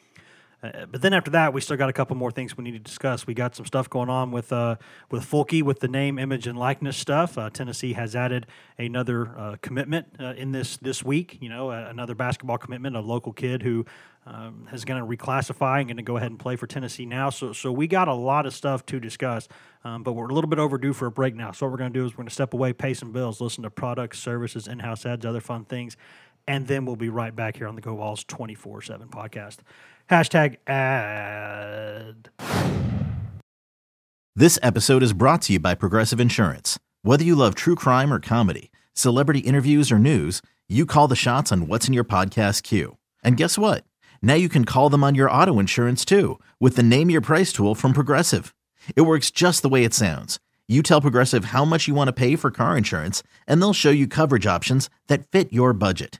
[0.73, 2.79] Uh, but then after that, we still got a couple more things we need to
[2.79, 3.27] discuss.
[3.27, 4.75] We got some stuff going on with uh,
[5.11, 7.37] with Fulke with the name, image, and likeness stuff.
[7.37, 8.47] Uh, Tennessee has added
[8.77, 11.37] another uh, commitment uh, in this this week.
[11.41, 13.85] You know, another basketball commitment, a local kid who
[14.25, 17.29] um, is going to reclassify and going to go ahead and play for Tennessee now.
[17.29, 19.47] So, so we got a lot of stuff to discuss,
[19.83, 21.51] um, but we're a little bit overdue for a break now.
[21.51, 23.39] So what we're going to do is we're going to step away, pay some bills,
[23.39, 25.95] listen to products, services, in-house ads, other fun things,
[26.47, 29.57] and then we'll be right back here on the Go Vols 24/7 podcast.
[30.09, 32.29] Hashtag ad.
[34.35, 36.77] This episode is brought to you by Progressive Insurance.
[37.03, 41.51] Whether you love true crime or comedy, celebrity interviews or news, you call the shots
[41.51, 42.97] on what's in your podcast queue.
[43.23, 43.85] And guess what?
[44.21, 47.53] Now you can call them on your auto insurance too with the Name Your Price
[47.53, 48.53] tool from Progressive.
[48.95, 50.39] It works just the way it sounds.
[50.67, 53.91] You tell Progressive how much you want to pay for car insurance, and they'll show
[53.91, 56.19] you coverage options that fit your budget.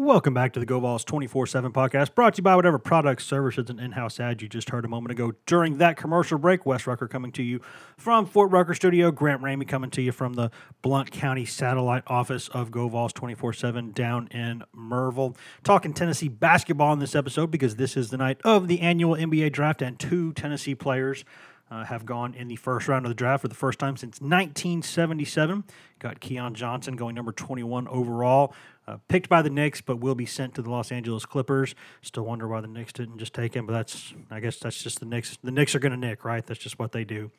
[0.00, 3.26] Welcome back to the Go Vols 24 7 podcast, brought to you by whatever products,
[3.26, 5.34] services, and in house ad you just heard a moment ago.
[5.44, 7.60] During that commercial break, Wes Rucker coming to you
[7.98, 12.48] from Fort Rucker Studio, Grant Ramey coming to you from the Blount County satellite office
[12.48, 15.36] of Go Vols 24 7 down in Maryville.
[15.64, 19.52] Talking Tennessee basketball in this episode because this is the night of the annual NBA
[19.52, 21.26] draft, and two Tennessee players
[21.70, 24.20] uh, have gone in the first round of the draft for the first time since
[24.20, 25.64] 1977.
[25.98, 28.54] Got Keon Johnson going number 21 overall,
[28.90, 31.74] uh, picked by the Knicks, but will be sent to the Los Angeles Clippers.
[32.02, 35.00] Still wonder why the Knicks didn't just take him, but that's I guess that's just
[35.00, 35.38] the Knicks.
[35.42, 36.44] The Knicks are going to nick, right?
[36.44, 37.30] That's just what they do.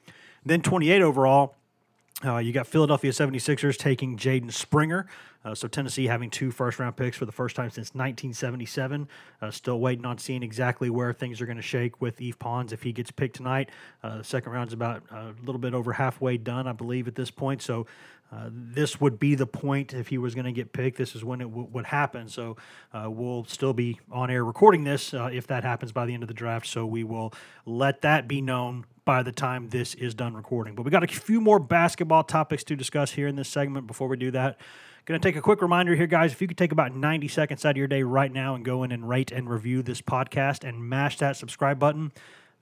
[0.46, 1.56] Then 28 overall,
[2.24, 5.08] uh, you got Philadelphia 76ers taking Jaden Springer.
[5.44, 9.08] Uh, so Tennessee having two first round picks for the first time since 1977.
[9.42, 12.74] Uh, still waiting on seeing exactly where things are going to shake with Yves Pons
[12.74, 13.70] if he gets picked tonight.
[14.04, 17.16] Uh, the second round is about a little bit over halfway done, I believe, at
[17.16, 17.62] this point.
[17.64, 17.88] So
[18.32, 20.98] uh, this would be the point if he was going to get picked.
[20.98, 22.30] This is when it w- would happen.
[22.30, 22.56] So
[22.94, 26.24] uh, we'll still be on air recording this uh, if that happens by the end
[26.24, 26.68] of the draft.
[26.68, 27.34] So we will
[27.66, 30.76] let that be known by the time this is done recording.
[30.76, 33.88] But we got a few more basketball topics to discuss here in this segment.
[33.88, 34.58] Before we do that,
[35.06, 36.32] going to take a quick reminder here, guys.
[36.32, 38.84] If you could take about 90 seconds out of your day right now and go
[38.84, 42.12] in and rate and review this podcast and mash that subscribe button,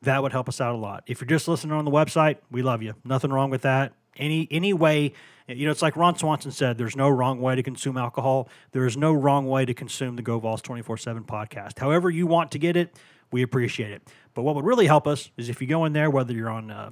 [0.01, 1.03] that would help us out a lot.
[1.07, 2.95] If you're just listening on the website, we love you.
[3.03, 3.93] Nothing wrong with that.
[4.19, 5.13] Any any way
[5.55, 8.49] you know, it's like Ron Swanson said there's no wrong way to consume alcohol.
[8.71, 11.79] There is no wrong way to consume the Go Vols 24 7 podcast.
[11.79, 12.95] However, you want to get it,
[13.31, 14.03] we appreciate it.
[14.33, 16.69] But what would really help us is if you go in there, whether you're on
[16.69, 16.91] uh,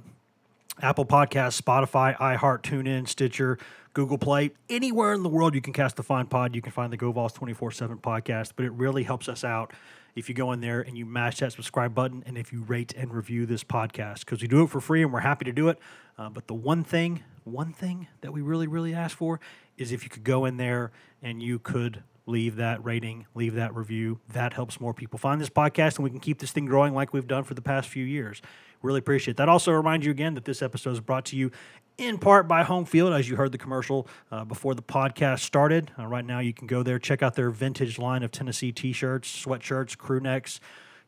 [0.80, 3.58] Apple Podcasts, Spotify, iHeart, TuneIn, Stitcher,
[3.98, 6.92] Google Play, anywhere in the world you can cast the Fine Pod, you can find
[6.92, 8.52] the Go Vols 24 7 podcast.
[8.54, 9.72] But it really helps us out
[10.14, 12.94] if you go in there and you mash that subscribe button and if you rate
[12.96, 15.68] and review this podcast because we do it for free and we're happy to do
[15.68, 15.80] it.
[16.16, 19.40] Uh, but the one thing, one thing that we really, really ask for
[19.76, 23.74] is if you could go in there and you could leave that rating, leave that
[23.74, 24.20] review.
[24.32, 27.12] That helps more people find this podcast and we can keep this thing growing like
[27.12, 28.42] we've done for the past few years.
[28.82, 29.48] Really appreciate that.
[29.48, 31.50] Also, remind you again that this episode is brought to you
[31.96, 35.90] in part by Home Field, as you heard the commercial uh, before the podcast started.
[35.98, 38.92] Uh, right now, you can go there, check out their vintage line of Tennessee t
[38.92, 40.60] shirts, sweatshirts, crew necks,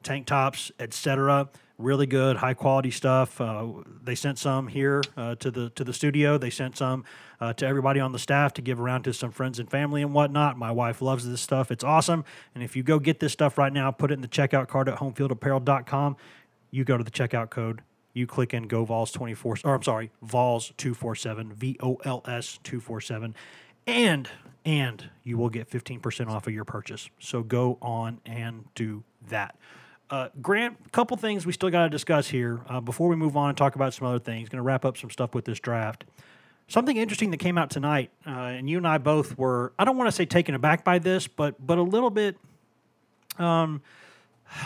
[0.02, 1.48] tank tops, etc.
[1.80, 3.40] Really good, high quality stuff.
[3.40, 3.68] Uh,
[4.02, 6.36] they sent some here uh, to the to the studio.
[6.36, 7.04] They sent some
[7.40, 10.12] uh, to everybody on the staff to give around to some friends and family and
[10.12, 10.58] whatnot.
[10.58, 11.70] My wife loves this stuff.
[11.70, 12.24] It's awesome.
[12.54, 14.90] And if you go get this stuff right now, put it in the checkout card
[14.90, 16.16] at homefieldapparel.com.
[16.70, 20.10] You go to the checkout code you click in Go Vols 24, or I'm sorry,
[20.22, 23.34] Vols 247, V O L S 247,
[23.86, 24.28] and
[24.64, 27.08] and you will get 15% off of your purchase.
[27.18, 29.56] So go on and do that.
[30.10, 33.36] Uh, Grant, a couple things we still got to discuss here uh, before we move
[33.36, 34.48] on and talk about some other things.
[34.48, 36.04] Going to wrap up some stuff with this draft.
[36.66, 39.96] Something interesting that came out tonight, uh, and you and I both were, I don't
[39.96, 42.36] want to say taken aback by this, but but a little bit,
[43.38, 43.82] um,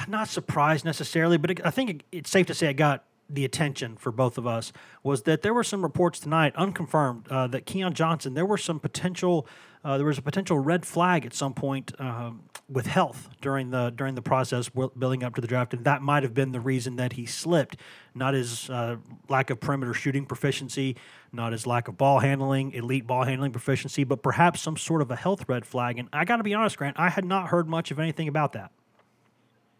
[0.09, 3.45] not surprised necessarily, but it, I think it, it's safe to say it got the
[3.45, 7.67] attention for both of us was that there were some reports tonight, unconfirmed, uh, that
[7.67, 9.47] Keon Johnson, there were some potential,
[9.85, 13.91] uh, there was a potential red flag at some point um, with health during the
[13.91, 16.97] during the process building up to the draft, and that might have been the reason
[16.97, 17.77] that he slipped.
[18.15, 18.97] Not his uh,
[19.29, 20.97] lack of perimeter shooting proficiency,
[21.33, 25.11] not his lack of ball handling, elite ball handling proficiency, but perhaps some sort of
[25.11, 25.99] a health red flag.
[25.99, 28.55] And I got to be honest, Grant, I had not heard much of anything about
[28.55, 28.71] that.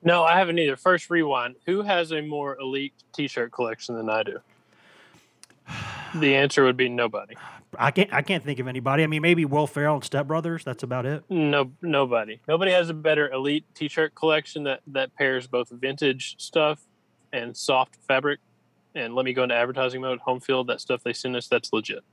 [0.03, 0.77] No, I haven't either.
[0.77, 1.57] First rewind.
[1.65, 4.39] Who has a more elite T-shirt collection than I do?
[6.15, 7.35] The answer would be nobody.
[7.79, 8.13] I can't.
[8.13, 9.03] I can't think of anybody.
[9.03, 10.65] I mean, maybe Will Ferrell and Step Brothers.
[10.65, 11.25] That's about it.
[11.29, 12.41] No, nobody.
[12.47, 16.81] Nobody has a better elite T-shirt collection that that pairs both vintage stuff
[17.33, 18.41] and soft fabric.
[18.95, 20.21] And let me go into advertising mode.
[20.21, 20.69] Home field.
[20.69, 21.49] That stuff they send us.
[21.49, 22.05] That's legit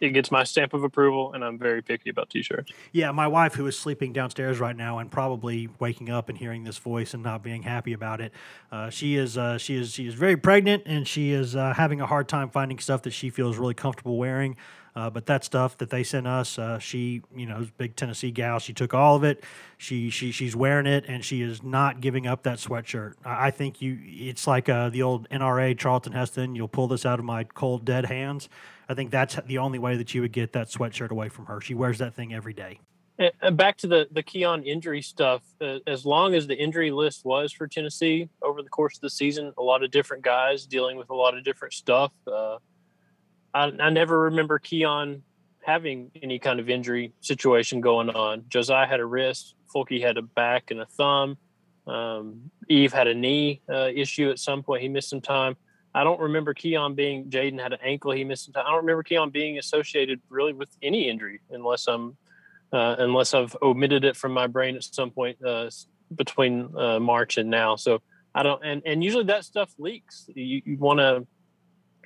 [0.00, 2.72] it gets my stamp of approval, and I'm very picky about t-shirts.
[2.92, 6.64] Yeah, my wife, who is sleeping downstairs right now and probably waking up and hearing
[6.64, 8.32] this voice and not being happy about it,
[8.70, 12.00] uh, she is uh, she is she is very pregnant and she is uh, having
[12.00, 14.56] a hard time finding stuff that she feels really comfortable wearing.
[14.98, 18.58] Uh, but that stuff that they sent us, uh, she, you know, big Tennessee gal.
[18.58, 19.44] She took all of it.
[19.76, 23.14] She, she, she's wearing it, and she is not giving up that sweatshirt.
[23.24, 26.56] I, I think you, it's like uh, the old NRA Charlton Heston.
[26.56, 28.48] You'll pull this out of my cold dead hands.
[28.88, 31.60] I think that's the only way that you would get that sweatshirt away from her.
[31.60, 32.80] She wears that thing every day.
[33.40, 35.42] And back to the the Keon injury stuff.
[35.60, 39.10] Uh, as long as the injury list was for Tennessee over the course of the
[39.10, 42.12] season, a lot of different guys dealing with a lot of different stuff.
[42.26, 42.58] Uh,
[43.52, 45.24] I, I never remember Keon
[45.64, 48.44] having any kind of injury situation going on.
[48.48, 51.36] Josiah had a wrist, Fulke had a back and a thumb.
[51.88, 54.82] Um, Yves had a knee uh, issue at some point.
[54.82, 55.56] He missed some time.
[55.94, 58.12] I don't remember Keon being Jaden had an ankle.
[58.12, 58.50] He missed.
[58.54, 62.16] I don't remember Keon being associated really with any injury unless I'm
[62.72, 65.70] uh, unless I've omitted it from my brain at some point uh,
[66.14, 67.76] between uh, March and now.
[67.76, 68.02] So
[68.34, 70.28] I don't and and usually that stuff leaks.
[70.34, 71.26] You, you want to,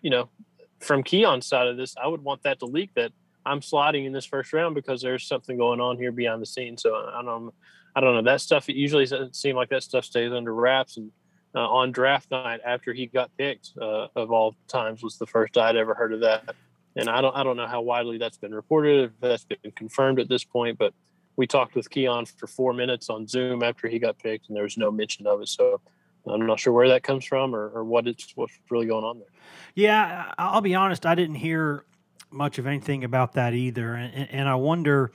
[0.03, 0.31] you know,
[0.81, 3.13] from Keon's side of this, I would want that to leak that
[3.45, 6.83] I'm sliding in this first round because there's something going on here behind the scenes.
[6.83, 7.53] So I don't,
[7.95, 8.69] I don't know that stuff.
[8.69, 10.97] It usually doesn't seem like that stuff stays under wraps.
[10.97, 11.11] And
[11.55, 15.57] uh, on draft night, after he got picked, uh, of all times, was the first
[15.59, 16.55] I'd ever heard of that.
[16.97, 20.21] And I don't, I don't know how widely that's been reported, if that's been confirmed
[20.21, 20.79] at this point.
[20.79, 20.93] But
[21.37, 24.65] we talked with Keon for four minutes on Zoom after he got picked, and there
[24.65, 25.49] was no mention of it.
[25.49, 25.81] So
[26.27, 29.19] I'm not sure where that comes from or, or what it's what's really going on
[29.19, 29.29] there.
[29.75, 31.07] Yeah, I'll be honest.
[31.07, 31.85] I didn't hear
[32.31, 35.13] much of anything about that either, and, and I wonder.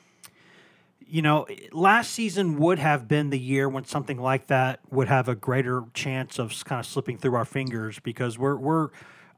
[1.09, 5.29] You know, last season would have been the year when something like that would have
[5.29, 8.89] a greater chance of kind of slipping through our fingers because we're we're.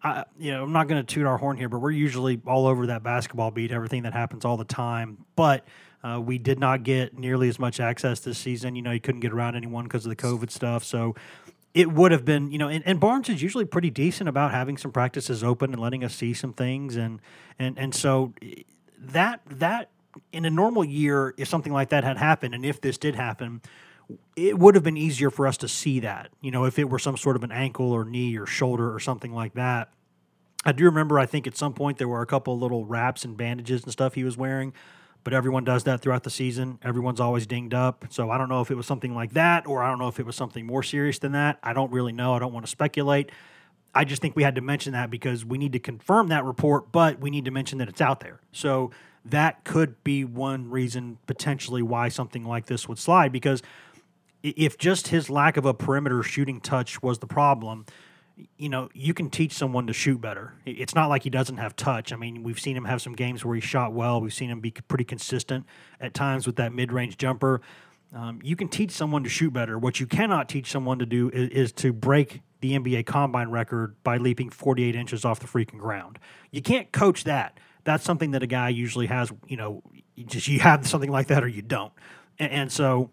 [0.01, 2.67] I, you know, I'm not going to toot our horn here, but we're usually all
[2.67, 5.25] over that basketball beat, everything that happens all the time.
[5.35, 5.65] But
[6.01, 8.77] uh, we did not get nearly as much access this season.
[8.77, 10.85] You know, you couldn't get around anyone because of the COVID stuff.
[10.85, 11.15] So
[11.73, 14.77] it would have been, you know, and, and, Barnes is usually pretty decent about having
[14.77, 17.21] some practices open and letting us see some things, and
[17.59, 18.33] and and so
[18.97, 19.89] that that
[20.31, 23.61] in a normal year, if something like that had happened, and if this did happen,
[24.35, 26.99] it would have been easier for us to see that, you know, if it were
[26.99, 29.91] some sort of an ankle or knee or shoulder or something like that.
[30.65, 33.23] I do remember, I think at some point there were a couple of little wraps
[33.23, 34.73] and bandages and stuff he was wearing
[35.23, 36.79] but everyone does that throughout the season.
[36.81, 38.05] Everyone's always dinged up.
[38.09, 40.19] So I don't know if it was something like that or I don't know if
[40.19, 41.59] it was something more serious than that.
[41.61, 42.33] I don't really know.
[42.33, 43.31] I don't want to speculate.
[43.93, 46.91] I just think we had to mention that because we need to confirm that report,
[46.91, 48.39] but we need to mention that it's out there.
[48.51, 48.91] So
[49.25, 53.61] that could be one reason potentially why something like this would slide because
[54.41, 57.85] if just his lack of a perimeter shooting touch was the problem,
[58.57, 60.53] you know, you can teach someone to shoot better.
[60.65, 62.13] It's not like he doesn't have touch.
[62.13, 64.21] I mean, we've seen him have some games where he shot well.
[64.21, 65.65] We've seen him be pretty consistent
[65.99, 67.61] at times with that mid range jumper.
[68.15, 69.77] Um, you can teach someone to shoot better.
[69.77, 73.95] What you cannot teach someone to do is, is, to break the NBA combine record
[74.03, 76.17] by leaping 48 inches off the freaking ground.
[76.49, 77.59] You can't coach that.
[77.83, 79.81] That's something that a guy usually has, you know,
[80.15, 81.93] you just you have something like that or you don't.
[82.37, 83.09] And, and so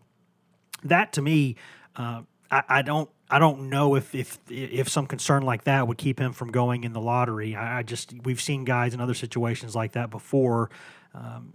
[0.85, 1.57] that to me,
[1.97, 5.99] uh, I, I don't I don't know if if if some concern like that would
[5.99, 7.57] keep him from going in the lottery.
[7.57, 10.71] I, I just we've seen guys in other situations like that before
[11.15, 11.55] um,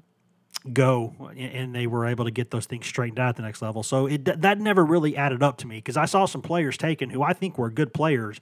[0.73, 3.83] go, and they were able to get those things straightened out at the next level.
[3.83, 7.09] So it that never really added up to me because I saw some players taken
[7.09, 8.41] who I think were good players,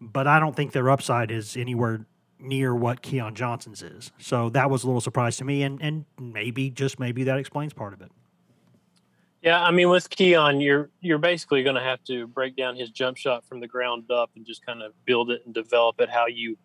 [0.00, 2.06] but I don't think their upside is anywhere
[2.40, 4.12] near what Keon Johnson's is.
[4.18, 7.72] So that was a little surprise to me, and and maybe just maybe that explains
[7.72, 8.10] part of it.
[9.42, 12.90] Yeah, I mean, with Keon, you're you're basically going to have to break down his
[12.90, 16.10] jump shot from the ground up and just kind of build it and develop it
[16.10, 16.58] how you,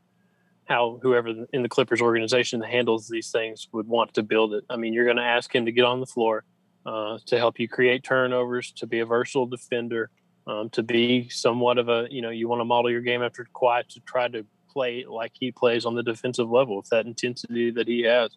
[0.65, 4.65] how whoever in the Clippers organization that handles these things would want to build it.
[4.69, 6.43] I mean, you're going to ask him to get on the floor
[6.85, 10.09] uh, to help you create turnovers, to be a versatile defender,
[10.45, 13.47] um, to be somewhat of a you know you want to model your game after
[13.55, 17.71] Kawhi to try to play like he plays on the defensive level with that intensity
[17.71, 18.31] that he has.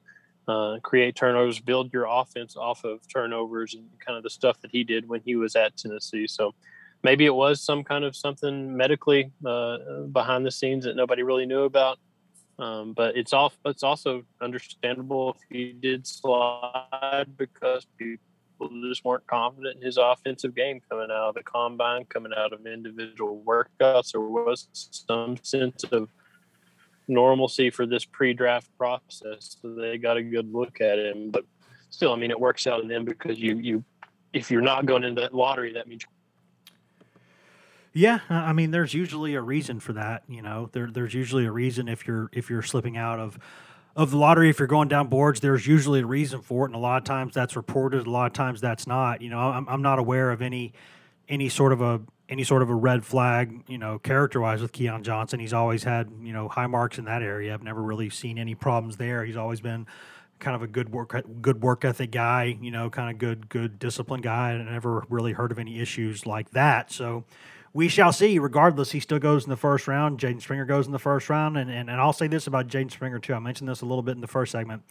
[0.48, 4.70] uh, create turnovers, build your offense off of turnovers, and kind of the stuff that
[4.72, 6.27] he did when he was at Tennessee.
[6.27, 6.55] So
[7.03, 9.77] maybe it was some kind of something medically uh,
[10.11, 11.98] behind the scenes that nobody really knew about.
[12.59, 18.18] Um, but it's all it's also understandable if he did slide because people
[18.88, 22.66] just weren't confident in his offensive game coming out of the combine, coming out of
[22.66, 24.11] individual workouts.
[24.11, 26.09] There was some sense of
[27.09, 31.31] normalcy for this pre-draft process, so they got a good look at him.
[31.31, 31.44] But
[31.90, 33.85] still, I mean, it works out in them because you you
[34.33, 36.05] if you're not going into that lottery, that means
[37.99, 40.23] yeah, I mean, there's usually a reason for that.
[40.29, 43.38] You know, there, there's usually a reason if you're if you're slipping out of
[43.97, 44.51] of the lottery.
[44.51, 47.05] If you're going down boards, there's usually a reason for it, and a lot of
[47.05, 48.07] times that's reported.
[48.07, 49.21] A lot of times that's not.
[49.21, 50.75] You know, I'm, I'm not aware of any
[51.29, 53.62] any sort of a any sort of a red flag.
[53.69, 57.05] You know, character wise with Keon Johnson, he's always had you know high marks in
[57.07, 57.55] that area.
[57.55, 59.25] I've never really seen any problems there.
[59.25, 59.87] He's always been
[60.38, 63.79] kind of a good work good work ethic guy, you know, kind of good good
[63.79, 64.53] disciplined guy.
[64.53, 66.93] I never really heard of any issues like that.
[66.93, 67.25] So
[67.73, 68.38] we shall see.
[68.38, 70.19] Regardless, he still goes in the first round.
[70.19, 72.91] Jaden Springer goes in the first round, and, and and I'll say this about Jaden
[72.91, 73.35] Springer too.
[73.35, 74.83] I mentioned this a little bit in the first segment.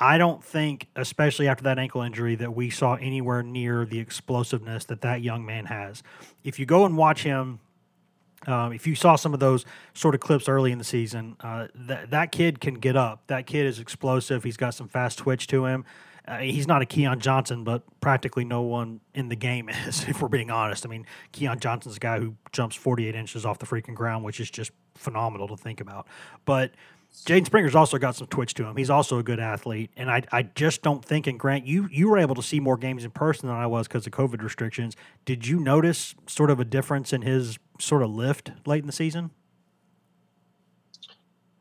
[0.00, 4.86] I don't think, especially after that ankle injury, that we saw anywhere near the explosiveness
[4.86, 6.02] that that young man has.
[6.42, 7.60] If you go and watch him
[8.46, 11.68] um, if you saw some of those sort of clips early in the season, uh,
[11.74, 13.26] that that kid can get up.
[13.26, 14.44] That kid is explosive.
[14.44, 15.84] He's got some fast twitch to him.
[16.26, 20.22] Uh, he's not a Keon Johnson, but practically no one in the game is, if
[20.22, 20.86] we're being honest.
[20.86, 24.40] I mean, Keon Johnson's a guy who jumps 48 inches off the freaking ground, which
[24.40, 26.06] is just phenomenal to think about.
[26.46, 26.72] But
[27.12, 28.76] Jaden Springer's also got some twitch to him.
[28.76, 31.26] He's also a good athlete, and I, I just don't think.
[31.26, 33.88] And Grant, you you were able to see more games in person than I was
[33.88, 34.96] because of COVID restrictions.
[35.24, 38.92] Did you notice sort of a difference in his sort of lift late in the
[38.92, 39.30] season?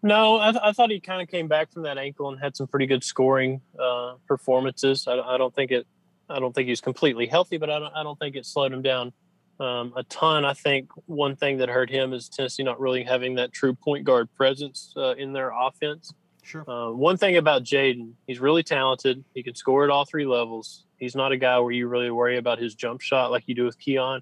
[0.02, 2.56] No, I, th- I thought he kind of came back from that ankle and had
[2.56, 5.08] some pretty good scoring uh, performances.
[5.08, 5.86] I, I, don't think it.
[6.30, 7.94] I don't think he's completely healthy, but I don't.
[7.94, 9.12] I don't think it slowed him down
[9.60, 10.46] um, a ton.
[10.46, 14.06] I think one thing that hurt him is Tennessee not really having that true point
[14.06, 16.14] guard presence uh, in their offense.
[16.44, 16.70] Sure.
[16.70, 19.24] Uh, one thing about Jaden, he's really talented.
[19.36, 20.86] He can score at all three levels.
[20.98, 23.66] He's not a guy where you really worry about his jump shot like you do
[23.66, 24.22] with Keon.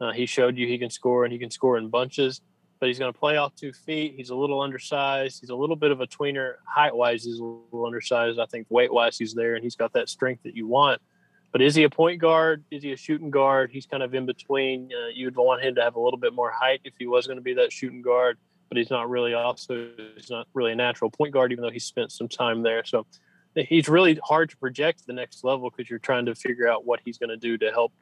[0.00, 2.40] Uh, he showed you he can score and he can score in bunches
[2.84, 4.12] but he's going to play off two feet.
[4.14, 5.40] He's a little undersized.
[5.40, 6.56] He's a little bit of a tweener.
[6.66, 8.38] Height wise, he's a little undersized.
[8.38, 11.00] I think weight wise, he's there and he's got that strength that you want.
[11.54, 12.64] But is he a point guard?
[12.72, 13.70] Is he a shooting guard?
[13.70, 14.90] He's kind of in between.
[14.92, 17.36] Uh, you'd want him to have a little bit more height if he was going
[17.36, 18.38] to be that shooting guard,
[18.68, 21.78] but he's not really also he's not really a natural point guard, even though he
[21.78, 22.84] spent some time there.
[22.84, 23.06] So
[23.54, 26.98] he's really hard to project the next level because you're trying to figure out what
[27.04, 27.92] he's going to do to help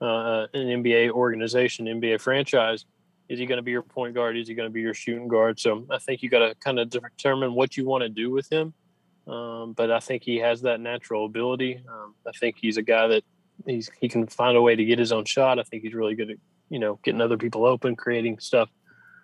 [0.00, 2.86] uh, an NBA organization, NBA franchise.
[3.28, 4.38] Is he going to be your point guard?
[4.38, 5.60] Is he going to be your shooting guard?
[5.60, 8.50] So I think you got to kind of determine what you want to do with
[8.50, 8.72] him.
[9.26, 11.82] Um, but I think he has that natural ability.
[11.88, 13.22] Um, I think he's a guy that
[13.66, 15.58] he's he can find a way to get his own shot.
[15.58, 16.36] I think he's really good at
[16.68, 18.68] you know getting other people open, creating stuff,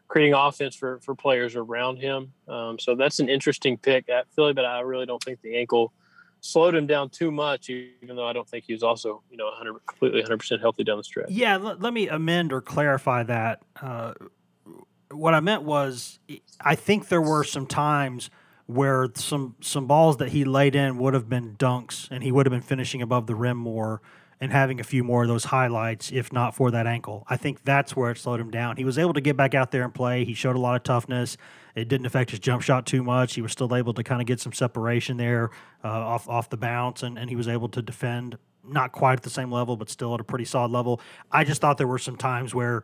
[0.09, 2.33] creating offense for for players around him.
[2.49, 4.55] Um, so that's an interesting pick at Philly.
[4.55, 5.93] But I really don't think the ankle
[6.41, 9.47] slowed him down too much, even though I don't think he was also, you know,
[9.47, 11.31] 100, completely 100% healthy down the stretch.
[11.31, 13.63] Yeah, l- let me amend or clarify that.
[13.81, 14.15] Uh,
[15.11, 16.19] what I meant was,
[16.61, 18.31] I think there were some times
[18.75, 22.47] where some some balls that he laid in would have been dunks, and he would
[22.47, 24.01] have been finishing above the rim more
[24.41, 27.25] and having a few more of those highlights, if not for that ankle.
[27.29, 28.79] I think that's where it slowed him down.
[28.79, 30.25] He was able to get back out there and play.
[30.25, 31.37] He showed a lot of toughness.
[31.75, 33.35] It didn't affect his jump shot too much.
[33.35, 35.51] He was still able to kind of get some separation there
[35.85, 39.23] uh, off off the bounce, and, and he was able to defend not quite at
[39.23, 41.01] the same level, but still at a pretty solid level.
[41.31, 42.83] I just thought there were some times where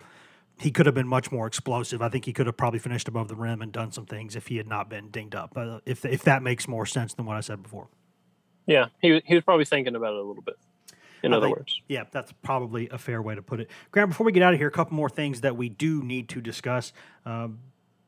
[0.59, 2.01] he could have been much more explosive.
[2.01, 4.47] I think he could have probably finished above the rim and done some things if
[4.47, 5.53] he had not been dinged up.
[5.57, 7.89] Uh, if if that makes more sense than what I said before.
[8.67, 10.57] Yeah, he he was probably thinking about it a little bit
[11.23, 11.81] in I other think, words.
[11.89, 13.71] Yeah, that's probably a fair way to put it.
[13.91, 16.29] Grant, before we get out of here, a couple more things that we do need
[16.31, 16.93] to discuss.
[17.25, 17.59] Um,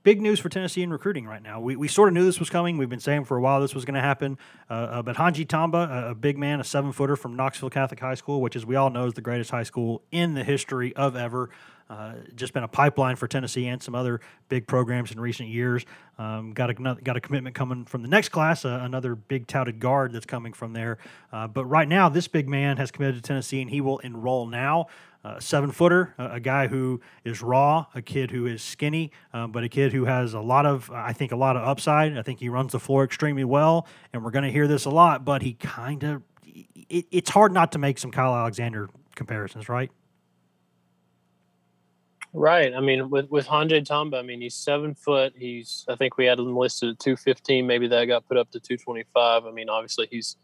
[0.08, 1.60] big news for Tennessee in recruiting right now.
[1.60, 2.78] We, we sort of knew this was coming.
[2.78, 4.38] We've been saying for a while this was going to happen.
[4.70, 8.00] Uh, uh, but Handje Tamba, a, a, big man, a seven footer from Knoxville Catholic
[8.00, 10.96] High School, which, as we all know, is the greatest high school in the history
[10.96, 11.50] of ever.
[11.90, 15.84] Uh, just been a pipeline for Tennessee and some other big programs in recent years.
[16.18, 19.78] Um, got a got a commitment coming from the next class, uh, another big touted
[19.78, 20.96] guard that's coming from there.
[21.32, 24.46] Uh, but right now, this big man has committed to Tennessee, and he will enroll
[24.46, 24.86] now.
[25.28, 29.62] Uh, seven footer, a guy who is raw, a kid who is skinny, uh, but
[29.62, 32.16] a kid who has a lot of, I think, a lot of upside.
[32.16, 34.90] I think he runs the floor extremely well, and we're going to hear this a
[34.90, 35.26] lot.
[35.26, 36.22] But he kind of,
[36.88, 39.90] it, it's hard not to make some Kyle Alexander comparisons, right?
[42.32, 42.72] Right.
[42.72, 45.34] I mean, with with Handje Tamba, I mean, he's seven foot.
[45.36, 47.66] He's I think we had him listed at two fifteen.
[47.66, 49.44] Maybe that got put up to two twenty five.
[49.44, 50.36] I mean, obviously he's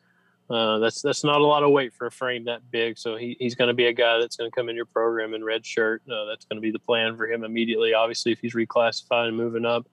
[0.51, 2.99] uh, that's that's not a lot of weight for a frame that big.
[2.99, 5.33] So he, he's going to be a guy that's going to come in your program
[5.33, 6.03] in red shirt.
[6.11, 7.95] Uh, that's going to be the plan for him immediately.
[7.95, 9.87] Obviously, if he's reclassified and moving up,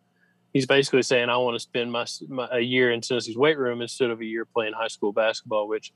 [0.54, 3.82] he's basically saying, "I want to spend my, my a year in Tennessee's weight room
[3.82, 5.94] instead of a year playing high school basketball." Which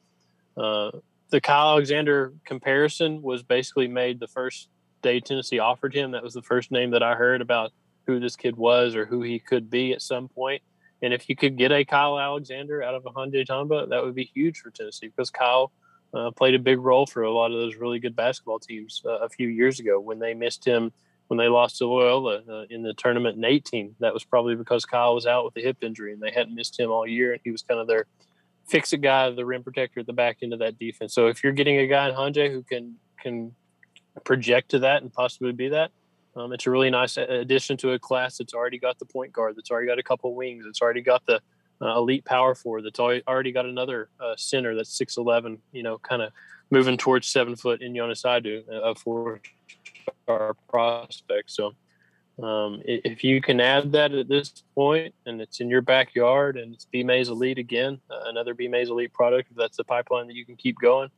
[0.56, 0.92] uh,
[1.32, 4.70] the Kyle Alexander comparison was basically made the first
[5.02, 6.12] day Tennessee offered him.
[6.12, 7.74] That was the first name that I heard about
[8.08, 10.62] who this kid was or who he could be at some point.
[11.02, 14.16] And if you could get a Kyle Alexander out of a Handje Tamba, that would
[14.16, 15.72] be huge for Tennessee because Kyle
[16.14, 19.20] uh, played a big role for a lot of those really good basketball teams uh,
[19.20, 20.92] a few years ago when they missed him
[21.28, 23.96] when they lost to Loyola uh, in the tournament in 18.
[24.00, 26.80] That was probably because Kyle was out with a hip injury and they hadn't missed
[26.80, 28.06] him all year, and he was kind of their
[28.68, 31.14] fix it guy, the rim protector at the back end of that defense.
[31.14, 33.56] So if you're getting a guy in Handje who can can
[34.24, 35.92] project to that and possibly be that.
[36.36, 39.56] Um, it's a really nice addition to a class that's already got the point guard,
[39.56, 41.42] that's already got a couple wings, it's already got the
[41.82, 45.60] uh, elite power forward, that's already got another uh, center that's six eleven.
[45.72, 46.32] You know, kind of
[46.72, 49.42] moving towards seven foot in Jonas Aidoo, a four
[50.24, 51.52] star prospect.
[51.52, 51.74] So.
[52.44, 56.74] Um, if you can add that at this point and it's in your backyard and
[56.74, 60.28] it's B Mays Elite again, uh, another B Mays Elite product, if that's the pipeline
[60.28, 61.10] that you can keep going,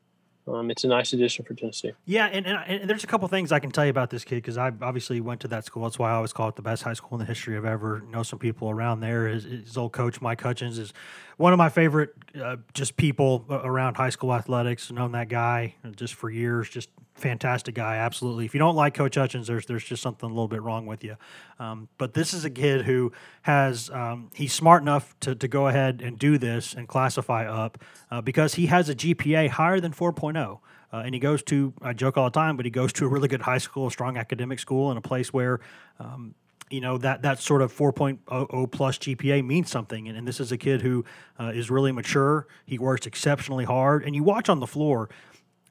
[0.48, 1.92] um, it's a nice addition for Tennessee.
[2.06, 4.36] Yeah, and, and, and, there's a couple things I can tell you about this kid
[4.36, 5.84] because I obviously went to that school.
[5.84, 8.04] That's why I always call it the best high school in the history of ever.
[8.10, 9.28] Know some people around there.
[9.28, 10.94] His, his old coach Mike Hutchins is
[11.36, 14.92] one of my favorite uh, just people around high school athletics.
[14.92, 16.70] Known that guy just for years.
[16.70, 18.46] Just fantastic guy, absolutely.
[18.46, 21.04] If you don't like Coach Hutchins, there's there's just something a little bit wrong with
[21.04, 21.18] you.
[21.60, 23.12] Um, but this is a kid who
[23.42, 27.78] has um, he's smart enough to, to go ahead and do this and classify up
[28.12, 30.60] uh, because he has a GPA higher than 4.0.
[30.94, 33.08] Uh, and he goes to I joke all the time, but he goes to a
[33.10, 35.60] really good high school, a strong academic school, and a place where
[36.00, 36.34] um,
[36.70, 40.08] you know that that sort of 4.0 plus GPA means something.
[40.08, 41.04] And, and this is a kid who
[41.40, 42.48] uh, is really mature.
[42.66, 45.10] He works exceptionally hard, and you watch on the floor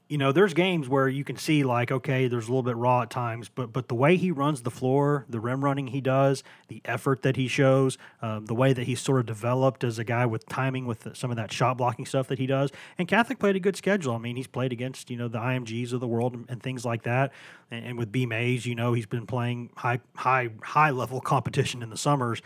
[0.08, 3.02] you know, there's games where you can see like, okay, there's a little bit raw
[3.02, 6.44] at times, but but the way he runs the floor, the rim running he does,
[6.68, 10.04] the effort that he shows, um, the way that he's sort of developed as a
[10.04, 12.70] guy with timing with some of that shot blocking stuff that he does.
[12.98, 14.14] And Catholic played a good schedule.
[14.14, 16.84] I mean, he's played against you know the IMGs of the world and, and things
[16.84, 17.32] like that.
[17.72, 21.82] And, and, with B Mays, you know, he's been playing high high high level competition
[21.82, 22.42] in the summers.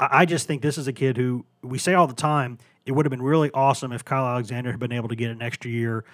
[0.00, 2.58] I, I just think this is a kid who we say all the time.
[2.86, 5.40] It would have been really awesome if Kyle Alexander had been able to get an
[5.40, 6.04] extra year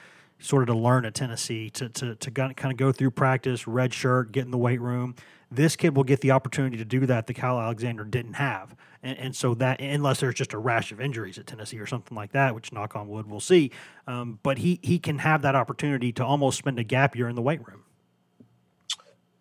[0.40, 3.92] sort of to learn at Tennessee, to, to, to kind of go through practice, red
[3.94, 5.14] shirt, get in the weight room.
[5.50, 8.74] This kid will get the opportunity to do that that Kyle Alexander didn't have.
[9.02, 12.16] And, and so that, unless there's just a rash of injuries at Tennessee or something
[12.16, 13.70] like that, which knock on wood, we'll see.
[14.06, 17.34] Um, but he, he can have that opportunity to almost spend a gap year in
[17.34, 17.82] the weight room.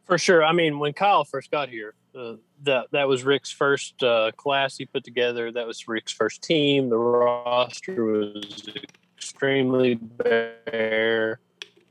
[0.05, 0.43] For sure.
[0.43, 2.33] I mean, when Kyle first got here, uh,
[2.63, 5.51] that that was Rick's first uh, class he put together.
[5.51, 6.89] That was Rick's first team.
[6.89, 8.67] The roster was
[9.19, 11.41] extremely bare.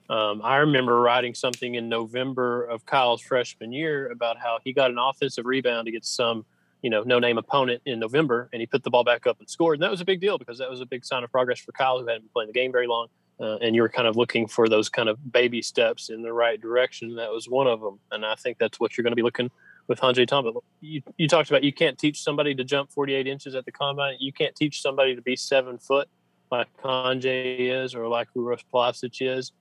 [0.09, 4.91] Um, I remember writing something in November of Kyle's freshman year about how he got
[4.91, 6.47] an offensive rebound against some,
[6.81, 9.51] you know, no name opponent in November, and he put the ball back up and
[9.51, 9.75] scored.
[9.75, 11.73] And that was a big deal because that was a big sign of progress for
[11.73, 13.09] Kyle, who hadn't been playing the game very long.
[13.39, 16.33] Uh, and you were kind of looking for those kind of baby steps in the
[16.33, 17.15] right direction.
[17.17, 19.51] That was one of them, and I think that's what you're going to be looking
[19.87, 20.53] with Handje Tamba.
[20.81, 24.17] You, you talked about you can't teach somebody to jump 48 inches at the combine.
[24.19, 26.09] You can't teach somebody to be seven foot
[26.51, 29.53] like Handje is or like Uros Plavsic is,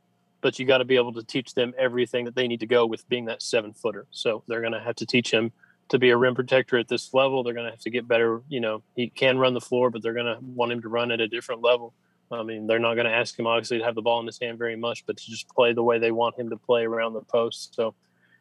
[0.42, 2.86] but you got to be able to teach them everything that they need to go
[2.86, 4.06] with being that seven footer.
[4.12, 5.52] So they're going to have to teach him
[5.90, 7.44] to be a rim protector at this level.
[7.44, 8.42] They're going to have to get better.
[8.50, 11.12] You know, he can run the floor, but they're going to want him to run
[11.12, 11.94] at a different level.
[12.32, 14.40] I mean, they're not going to ask him obviously to have the ball in his
[14.40, 17.14] hand very much, but to just play the way they want him to play around
[17.14, 17.74] the post.
[17.74, 17.96] So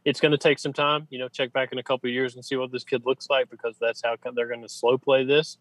[0.05, 1.07] it's going to take some time.
[1.11, 3.49] You know, check back in a couple years and see what this kid looks like
[3.49, 5.59] because that's how they're going to slow play this.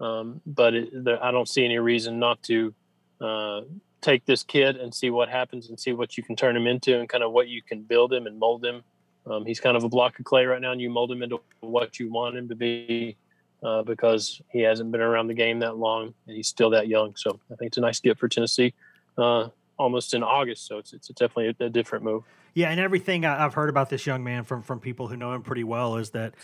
[0.00, 2.74] Um, but it, there, I don't see any reason not to
[3.20, 3.60] uh,
[4.00, 6.98] take this kid and see what happens and see what you can turn him into
[6.98, 8.82] and kind of what you can build him and mold him.
[9.26, 11.40] Um, he's kind of a block of clay right now, and you mold him into
[11.60, 13.16] what you want him to be
[13.62, 17.16] uh, because he hasn't been around the game that long and he's still that young.
[17.16, 18.74] So I think it's a nice gift for Tennessee.
[19.18, 22.24] Uh, almost in August, so it's it's definitely a, a different move.
[22.54, 25.42] Yeah, and everything I've heard about this young man from from people who know him
[25.42, 26.34] pretty well is that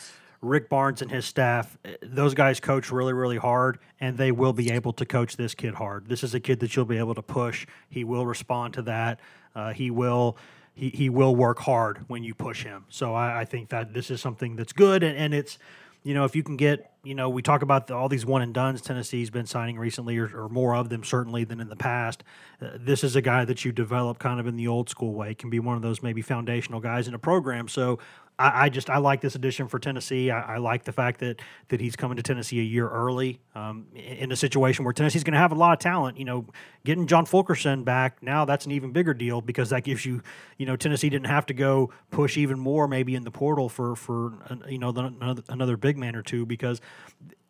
[0.42, 4.72] Rick Barnes and his staff, those guys coach really, really hard, and they will be
[4.72, 6.08] able to coach this kid hard.
[6.08, 7.66] This is a kid that you'll be able to push.
[7.88, 9.20] He will respond to that.
[9.54, 10.36] Uh, he will.
[10.74, 12.86] He, he will work hard when you push him.
[12.88, 15.58] So I, I think that this is something that's good, and, and it's
[16.04, 18.42] you know, if you can get, you know, we talk about the, all these one
[18.42, 21.76] and dones Tennessee's been signing recently, or, or more of them certainly than in the
[21.76, 22.24] past.
[22.60, 25.34] Uh, this is a guy that you develop kind of in the old school way.
[25.34, 27.68] Can be one of those maybe foundational guys in a program.
[27.68, 28.00] So
[28.42, 30.30] I, I just I like this addition for Tennessee.
[30.30, 33.86] I, I, like the fact that that he's coming to Tennessee a year early um,
[33.94, 36.18] in a situation where Tennessee's going to have a lot of talent.
[36.18, 36.46] You know,
[36.84, 40.22] getting John Fulkerson back now that's an even bigger deal because that gives you
[40.58, 43.94] you know Tennessee didn't have to go push even more maybe in the portal for
[43.94, 44.32] for
[44.68, 46.80] you know the, another big man or two because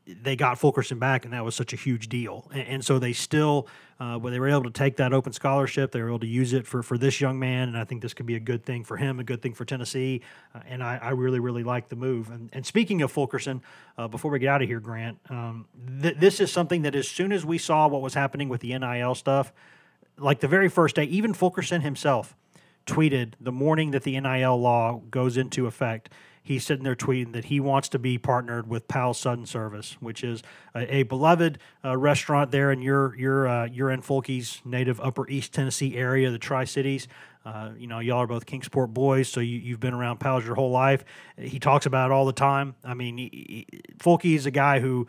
[0.07, 2.51] they got Fulkerson back, and that was such a huge deal.
[2.53, 3.69] And, and so they still,
[4.03, 6.53] uh, when they were able to take that open scholarship, they were able to use
[6.53, 8.83] it for for this young man, and I think this could be a good thing
[8.83, 10.23] for him, a good thing for Tennessee.
[10.53, 12.29] Uh, and I, I, really, really like the move.
[12.29, 13.63] And, and speaking of Fulkerson,
[13.97, 15.67] uh, before we get out of here, Grant, um,
[16.01, 18.77] th- this is something that as soon as we saw what was happening with the
[18.77, 19.53] NIL stuff,
[20.19, 22.35] like the very first day, even Fulkerson himself
[22.87, 26.09] tweeted the morning that the NIL law goes into effect
[26.43, 30.25] he's sitting there tweeting that he wants to be partnered with Pal's Sudden Service, which
[30.25, 30.43] is
[30.75, 35.29] a, a beloved uh, restaurant there in your your uh, your in Fulke's native Upper
[35.29, 37.09] East Tennessee area, the Tri Cities.
[37.45, 40.55] Uh, you know, y'all are both Kingsport boys, so you, have been around Pal's your
[40.55, 41.05] whole life.
[41.37, 42.77] He talks about it all the time.
[42.85, 43.67] I mean, he,
[44.25, 45.07] is a guy who.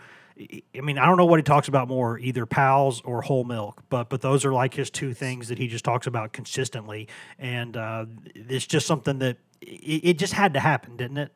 [0.75, 3.83] I mean, I don't know what he talks about more, either pals or whole milk,
[3.89, 7.07] but but those are like his two things that he just talks about consistently,
[7.37, 11.31] and uh, it's just something that it, just had to happen, didn't it?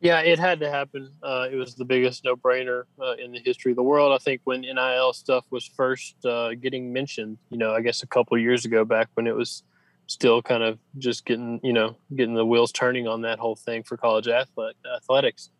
[0.00, 1.10] Yeah, it had to happen.
[1.22, 4.12] Uh, it was the biggest no-brainer uh, in the history of the world.
[4.12, 8.06] I think when NIL stuff was first uh, getting mentioned, you know, I guess a
[8.06, 9.62] couple years ago, back when it was
[10.06, 13.82] still kind of just getting, you know, getting the wheels turning on that whole thing
[13.82, 15.50] for college athlete, athletics.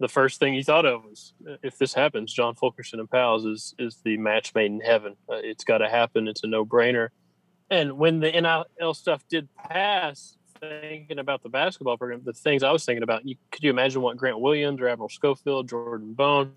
[0.00, 3.44] The first thing you thought of was, uh, if this happens, John Fulkerson and Pals
[3.44, 5.16] is is the match made in heaven.
[5.30, 6.28] Uh, it's got to happen.
[6.28, 7.10] It's a no-brainer.
[7.70, 12.70] And when the NIL stuff did pass, thinking about the basketball program, the things I
[12.70, 16.52] was thinking about, you, could you imagine what Grant Williams or Admiral Schofield, Jordan Bone,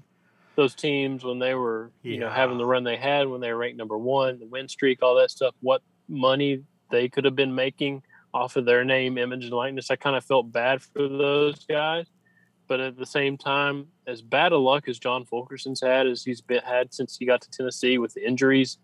[0.56, 2.14] those teams when they were, yeah.
[2.14, 4.68] you know, having the run they had when they were ranked number one, the win
[4.68, 8.04] streak, all that stuff, what money they could have been making
[8.34, 9.90] off of their name, image, and likeness.
[9.90, 12.06] I kind of felt bad for those guys.
[12.68, 16.42] But at the same time, as bad a luck as John Fulkerson's had, as he's
[16.42, 18.80] been had since he got to Tennessee with the injuries,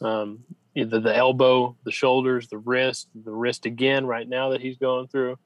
[0.00, 0.40] um,
[0.76, 5.08] either the elbow, the shoulders, the wrist, the wrist again right now that he's going
[5.08, 5.38] through.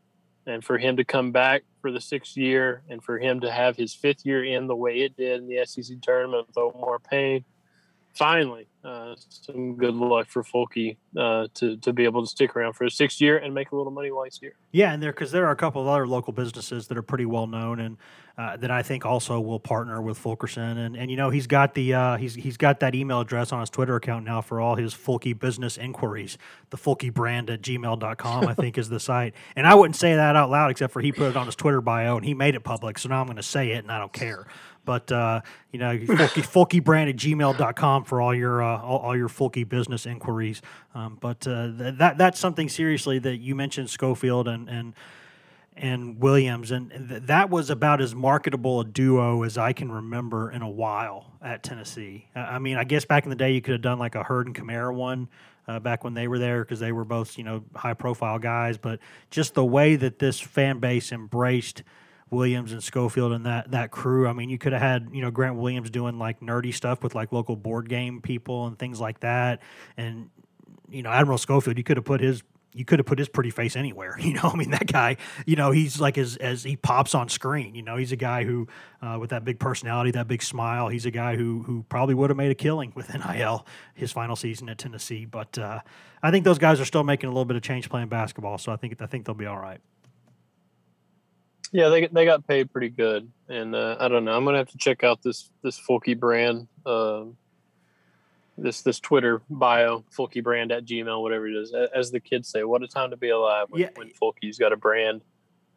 [0.46, 3.76] And for him to come back for the sixth year and for him to have
[3.76, 7.44] his fifth year in the way it did in the SEC tournament without more pain,
[8.14, 12.74] finally, uh, some good luck for Fulky uh, to to be able to stick around
[12.74, 14.54] for a sixth year and make a little money while he's here.
[14.72, 17.26] Yeah, and there because there are a couple of other local businesses that are pretty
[17.26, 17.98] well known and
[18.38, 20.78] uh, that I think also will partner with Fulkerson.
[20.78, 23.60] And and you know he's got the uh, he's he's got that email address on
[23.60, 26.38] his Twitter account now for all his Fulky business inquiries.
[26.70, 29.34] The Fulky brand at gmail.com, I think is the site.
[29.56, 31.80] And I wouldn't say that out loud except for he put it on his Twitter
[31.80, 32.98] bio and he made it public.
[32.98, 34.46] So now I'm going to say it and I don't care.
[34.84, 39.28] But uh, you know, Fulky, brand at gmail.com for all your uh, all, all, your
[39.28, 40.62] Fulky business inquiries.
[40.94, 44.94] Um, but uh, th- that that's something seriously that you mentioned Schofield and and
[45.76, 50.50] and Williams, and th- that was about as marketable a duo as I can remember
[50.50, 52.26] in a while at Tennessee.
[52.34, 54.46] I mean, I guess back in the day you could have done like a Hurd
[54.46, 55.28] and Kamara one.
[55.68, 58.98] Uh, back when they were there, because they were both, you know, high-profile guys, but
[59.30, 61.84] just the way that this fan base embraced
[62.30, 64.26] Williams and Schofield and that that crew.
[64.26, 67.14] I mean, you could have had you know Grant Williams doing like nerdy stuff with
[67.14, 69.60] like local board game people and things like that,
[69.96, 70.30] and
[70.88, 71.76] you know Admiral Schofield.
[71.76, 74.16] You could have put his you could have put his pretty face anywhere.
[74.30, 77.28] You know, I mean, that guy, you know, he's like as as he pops on
[77.28, 77.74] screen.
[77.74, 78.68] You know, he's a guy who,
[79.02, 82.30] uh, with that big personality, that big smile, he's a guy who who probably would
[82.30, 85.24] have made a killing with NIL his final season at Tennessee.
[85.24, 85.80] But uh,
[86.22, 88.70] I think those guys are still making a little bit of change playing basketball, so
[88.70, 89.80] I think I think they'll be all right.
[91.72, 94.36] Yeah, they they got paid pretty good, and uh, I don't know.
[94.36, 97.24] I'm gonna have to check out this this Fulky brand, uh,
[98.58, 101.72] this this Twitter bio, Fulky brand at Gmail, whatever it is.
[101.94, 103.88] As the kids say, what a time to be alive when, yeah.
[103.94, 105.22] when Fulky's got a brand.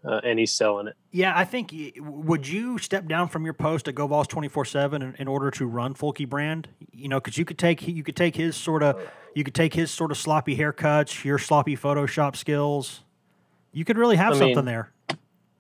[0.06, 0.98] Uh, and he's selling it.
[1.12, 1.74] Yeah, I think.
[1.98, 5.66] Would you step down from your post at GoVols twenty four seven in order to
[5.66, 6.68] run Fulky brand?
[6.92, 9.02] You know, because you could take you could take his sort of
[9.34, 13.04] you could take his sort of sloppy haircuts, your sloppy Photoshop skills.
[13.72, 14.92] You could really have I something mean, there.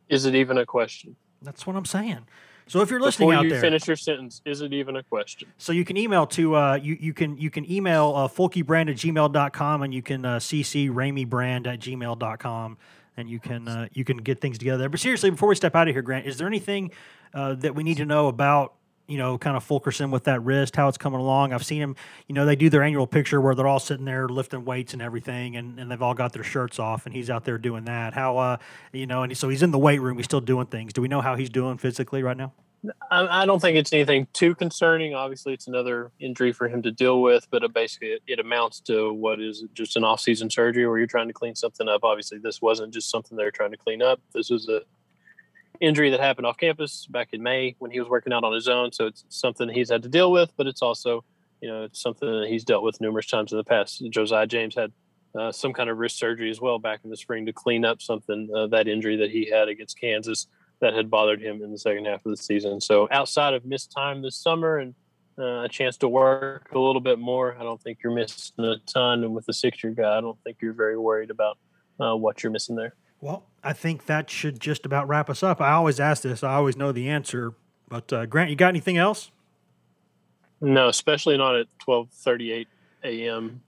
[0.10, 1.16] Is it even a question?
[1.41, 2.26] That's what I'm saying.
[2.68, 4.41] So if you're listening Before out you there, finish your sentence.
[4.45, 5.51] Is it even a question?
[5.58, 8.97] So you can email to uh, you you can you can email uh, fulkybrand at
[8.97, 12.78] gmail.com and you can uh, cc rameybrand at gmail.com
[13.18, 14.88] and you can uh, you can get things together.
[14.89, 16.91] But seriously, before we step out of here, Grant, is there anything
[17.34, 18.74] uh, that we need to know about
[19.08, 21.54] you know, kind of Fulkerson with that wrist, how it's coming along.
[21.54, 21.95] I've seen him,
[22.28, 25.01] you know, they do their annual picture where they're all sitting there lifting weights and
[25.01, 28.14] everything, and, and they've all got their shirts off, and he's out there doing that.
[28.14, 28.58] How, uh,
[28.91, 30.93] you know, and so he's in the weight room, he's still doing things.
[30.93, 32.54] Do we know how he's doing physically right now?
[33.10, 35.14] I, don't think it's anything too concerning.
[35.14, 38.82] Obviously, it's another injury for him to deal with, but it basically it, it amounts
[38.82, 42.04] to what is just an off-season surgery where you're trying to clean something up.
[42.04, 44.20] Obviously, this wasn't just something they're trying to clean up.
[44.34, 44.82] This was a
[45.80, 48.67] injury that happened off campus back in May when he was working out on his
[48.67, 48.91] own.
[48.91, 51.24] So it's something he's had to deal with, but it's also,
[51.61, 54.03] you know, it's something that he's dealt with numerous times in the past.
[54.09, 54.91] Josiah James had
[55.38, 58.01] uh, some kind of wrist surgery as well back in the spring to clean up
[58.01, 60.47] something uh, that injury that he had against Kansas
[60.80, 62.80] that had bothered him in the second half of the season.
[62.82, 64.93] So outside of missed time this summer and
[65.39, 68.76] uh, a chance to work a little bit more, I don't think you're missing a
[68.86, 69.24] ton.
[69.24, 71.57] And with the six-year guy, I don't think you're very worried about
[71.99, 72.93] uh, what you're missing there.
[73.24, 75.61] Well, I think that should just about wrap us up.
[75.61, 76.43] I always ask this.
[76.43, 77.53] I always know the answer.
[77.88, 79.32] But uh, Grant, you got anything else?
[80.59, 82.67] No, especially not at 12:38
[83.05, 83.61] a.m.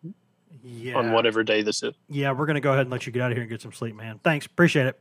[0.62, 0.96] Yeah.
[0.96, 1.94] on whatever day this is.
[2.10, 3.62] Yeah, we're going to go ahead and let you get out of here and get
[3.62, 4.20] some sleep, man.
[4.26, 4.46] Thanks.
[4.46, 5.00] Appreciate it.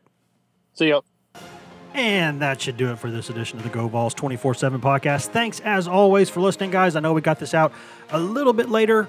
[0.74, 1.00] See ya.
[1.92, 5.28] And that should do it for this edition of the Go Vols 24 7 podcast.
[5.28, 6.94] Thanks as always for listening, guys.
[6.94, 7.72] I know we got this out
[8.11, 9.09] a little bit later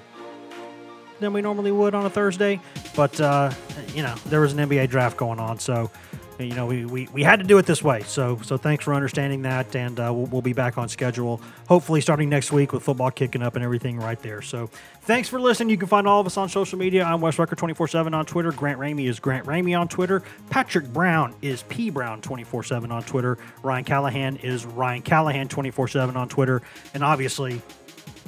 [1.20, 2.60] than we normally would on a Thursday,
[2.96, 3.52] but, uh,
[3.96, 5.58] you know, there was an NBA draft going on.
[5.58, 5.90] So,
[6.38, 8.02] you know, we, we, we had to do it this way.
[8.02, 9.74] So, so thanks for understanding that.
[9.74, 13.40] And uh, we'll, we'll be back on schedule, hopefully starting next week with football kicking
[13.40, 14.42] up and everything right there.
[14.42, 14.68] So,
[15.00, 15.70] thanks for listening.
[15.70, 17.04] You can find all of us on social media.
[17.04, 18.52] I'm Wes Rucker 24 7 on Twitter.
[18.52, 20.22] Grant Ramey is Grant Ramey on Twitter.
[20.50, 23.38] Patrick Brown is P Brown 24 7 on Twitter.
[23.62, 26.60] Ryan Callahan is Ryan Callahan 24 7 on Twitter.
[26.92, 27.62] And obviously,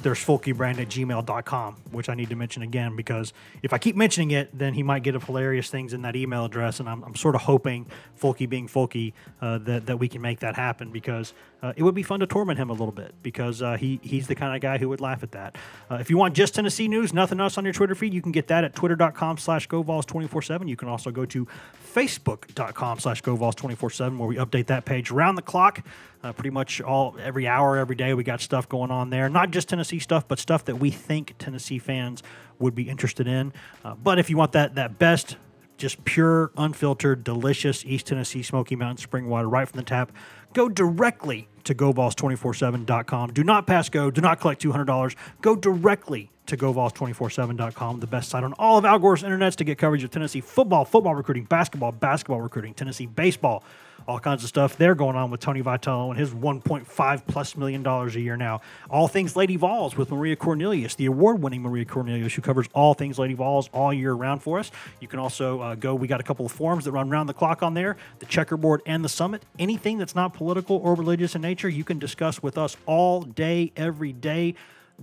[0.01, 4.31] there's fulkybrand at gmail.com, which I need to mention again because if I keep mentioning
[4.31, 6.79] it, then he might get up hilarious things in that email address.
[6.79, 7.85] And I'm, I'm sort of hoping,
[8.19, 11.95] Fulky being Fulky, uh, that, that we can make that happen because uh, it would
[11.95, 14.61] be fun to torment him a little bit because uh, he, he's the kind of
[14.61, 15.57] guy who would laugh at that.
[15.91, 18.31] Uh, if you want just Tennessee news, nothing else on your Twitter feed, you can
[18.31, 20.69] get that at twitter.com slash GoVols247.
[20.69, 21.47] You can also go to
[21.93, 25.83] facebook.com slash GoVols247 where we update that page around the clock.
[26.21, 29.29] Uh, pretty much all every hour, every day, we got stuff going on there.
[29.29, 32.21] Not just Tennessee stuff, but stuff that we think Tennessee fans
[32.59, 33.53] would be interested in.
[33.85, 35.37] Uh, but if you want that that best,
[35.77, 40.11] just pure, unfiltered, delicious East Tennessee Smoky Mountain spring water right from the tap,
[40.53, 43.31] go directly to GoVols247.com.
[43.31, 44.11] Do not pass go.
[44.11, 45.15] Do not collect $200.
[45.41, 49.77] Go directly to GoVols247.com, the best site on all of Al Gore's internets to get
[49.77, 53.63] coverage of Tennessee football, football recruiting, basketball, basketball recruiting, Tennessee baseball,
[54.09, 57.83] all kinds of stuff there going on with Tony Vitello and his 1.5 plus million
[57.83, 58.59] dollars a year now.
[58.89, 63.19] All things Lady Vols with Maria Cornelius, the award-winning Maria Cornelius, who covers all things
[63.19, 64.71] Lady Vols all year round for us.
[64.99, 65.93] You can also uh, go.
[65.93, 68.81] We got a couple of forums that run round the clock on there, the checkerboard
[68.87, 69.45] and the summit.
[69.59, 73.71] Anything that's not political or religious in nature, you can discuss with us all day,
[73.77, 74.55] every day.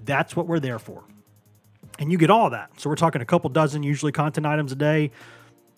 [0.04, 1.04] That's what we're there for
[1.98, 2.70] and you get all that.
[2.78, 5.10] So we're talking a couple dozen, usually content items a day.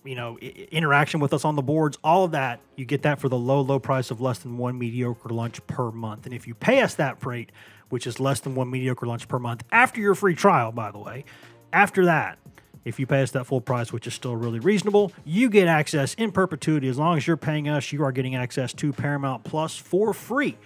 [0.08, 2.60] You know, interaction with us on the boards, all of that.
[2.76, 5.90] You get that for the low, low price of less than one mediocre lunch per
[5.90, 6.24] month.
[6.24, 7.52] And if you pay us that freight,
[7.90, 10.98] which is less than one mediocre lunch per month, after your free trial, by the
[10.98, 11.26] way,
[11.74, 12.38] after that,
[12.86, 16.14] if you pay us that full price, which is still really reasonable, you get access
[16.14, 16.88] in perpetuity.
[16.88, 20.56] As long as you're paying us, you are getting access to Paramount Plus for free.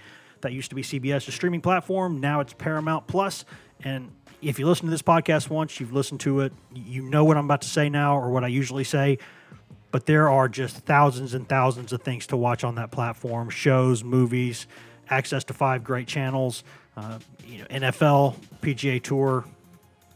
[0.43, 2.20] That used to be CBS's streaming platform.
[2.20, 3.12] Now it's Paramount
[3.82, 4.12] And
[4.43, 7.45] if you listen to this podcast once, you've listened to it, you know what I'm
[7.45, 9.18] about to say now or what I usually say.
[9.93, 14.03] But there are just thousands and thousands of things to watch on that platform shows,
[14.03, 14.66] movies,
[15.09, 16.64] access to five great channels,
[16.97, 19.45] uh, you know, NFL, PGA Tour,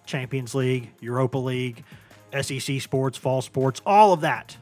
[0.07, 1.85] Champions League, Europa League,
[2.41, 4.57] SEC sports, fall sports, all of that.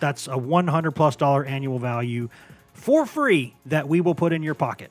[0.00, 2.28] That's a 100 plus dollar annual value
[2.72, 4.90] for free that we will put in your pocket.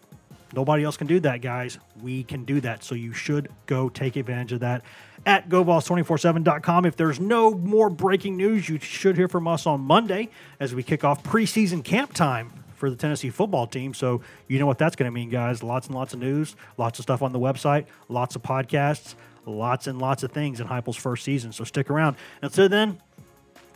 [0.54, 1.80] Nobody else can do that, guys.
[2.02, 2.84] We can do that.
[2.84, 4.84] So you should go take advantage of that
[5.26, 6.86] at GoVols247.com.
[6.86, 10.30] If there's no more breaking news, you should hear from us on Monday
[10.60, 13.94] as we kick off preseason camp time for the Tennessee football team.
[13.94, 15.62] So you know what that's going to mean, guys.
[15.64, 19.88] Lots and lots of news, lots of stuff on the website, lots of podcasts, lots
[19.88, 21.52] and lots of things in Heupel's first season.
[21.52, 22.16] So stick around.
[22.42, 23.00] Until then,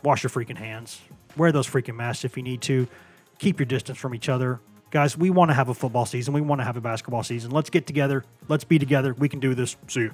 [0.04, 1.00] wash your freaking hands.
[1.38, 2.88] Wear those freaking masks if you need to.
[3.38, 4.60] Keep your distance from each other.
[4.92, 6.34] Guys, we want to have a football season.
[6.34, 7.52] We want to have a basketball season.
[7.52, 8.24] Let's get together.
[8.48, 9.14] Let's be together.
[9.14, 9.76] We can do this.
[9.88, 10.12] See you.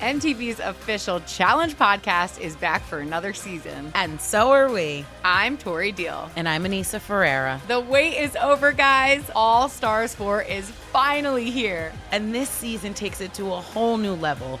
[0.00, 3.90] MTV's official Challenge podcast is back for another season.
[3.94, 5.06] And so are we.
[5.24, 6.30] I'm Tori Deal.
[6.36, 7.58] And I'm Aneesa Ferreira.
[7.68, 9.22] The wait is over, guys.
[9.34, 11.90] All Stars 4 is finally here.
[12.12, 14.60] And this season takes it to a whole new level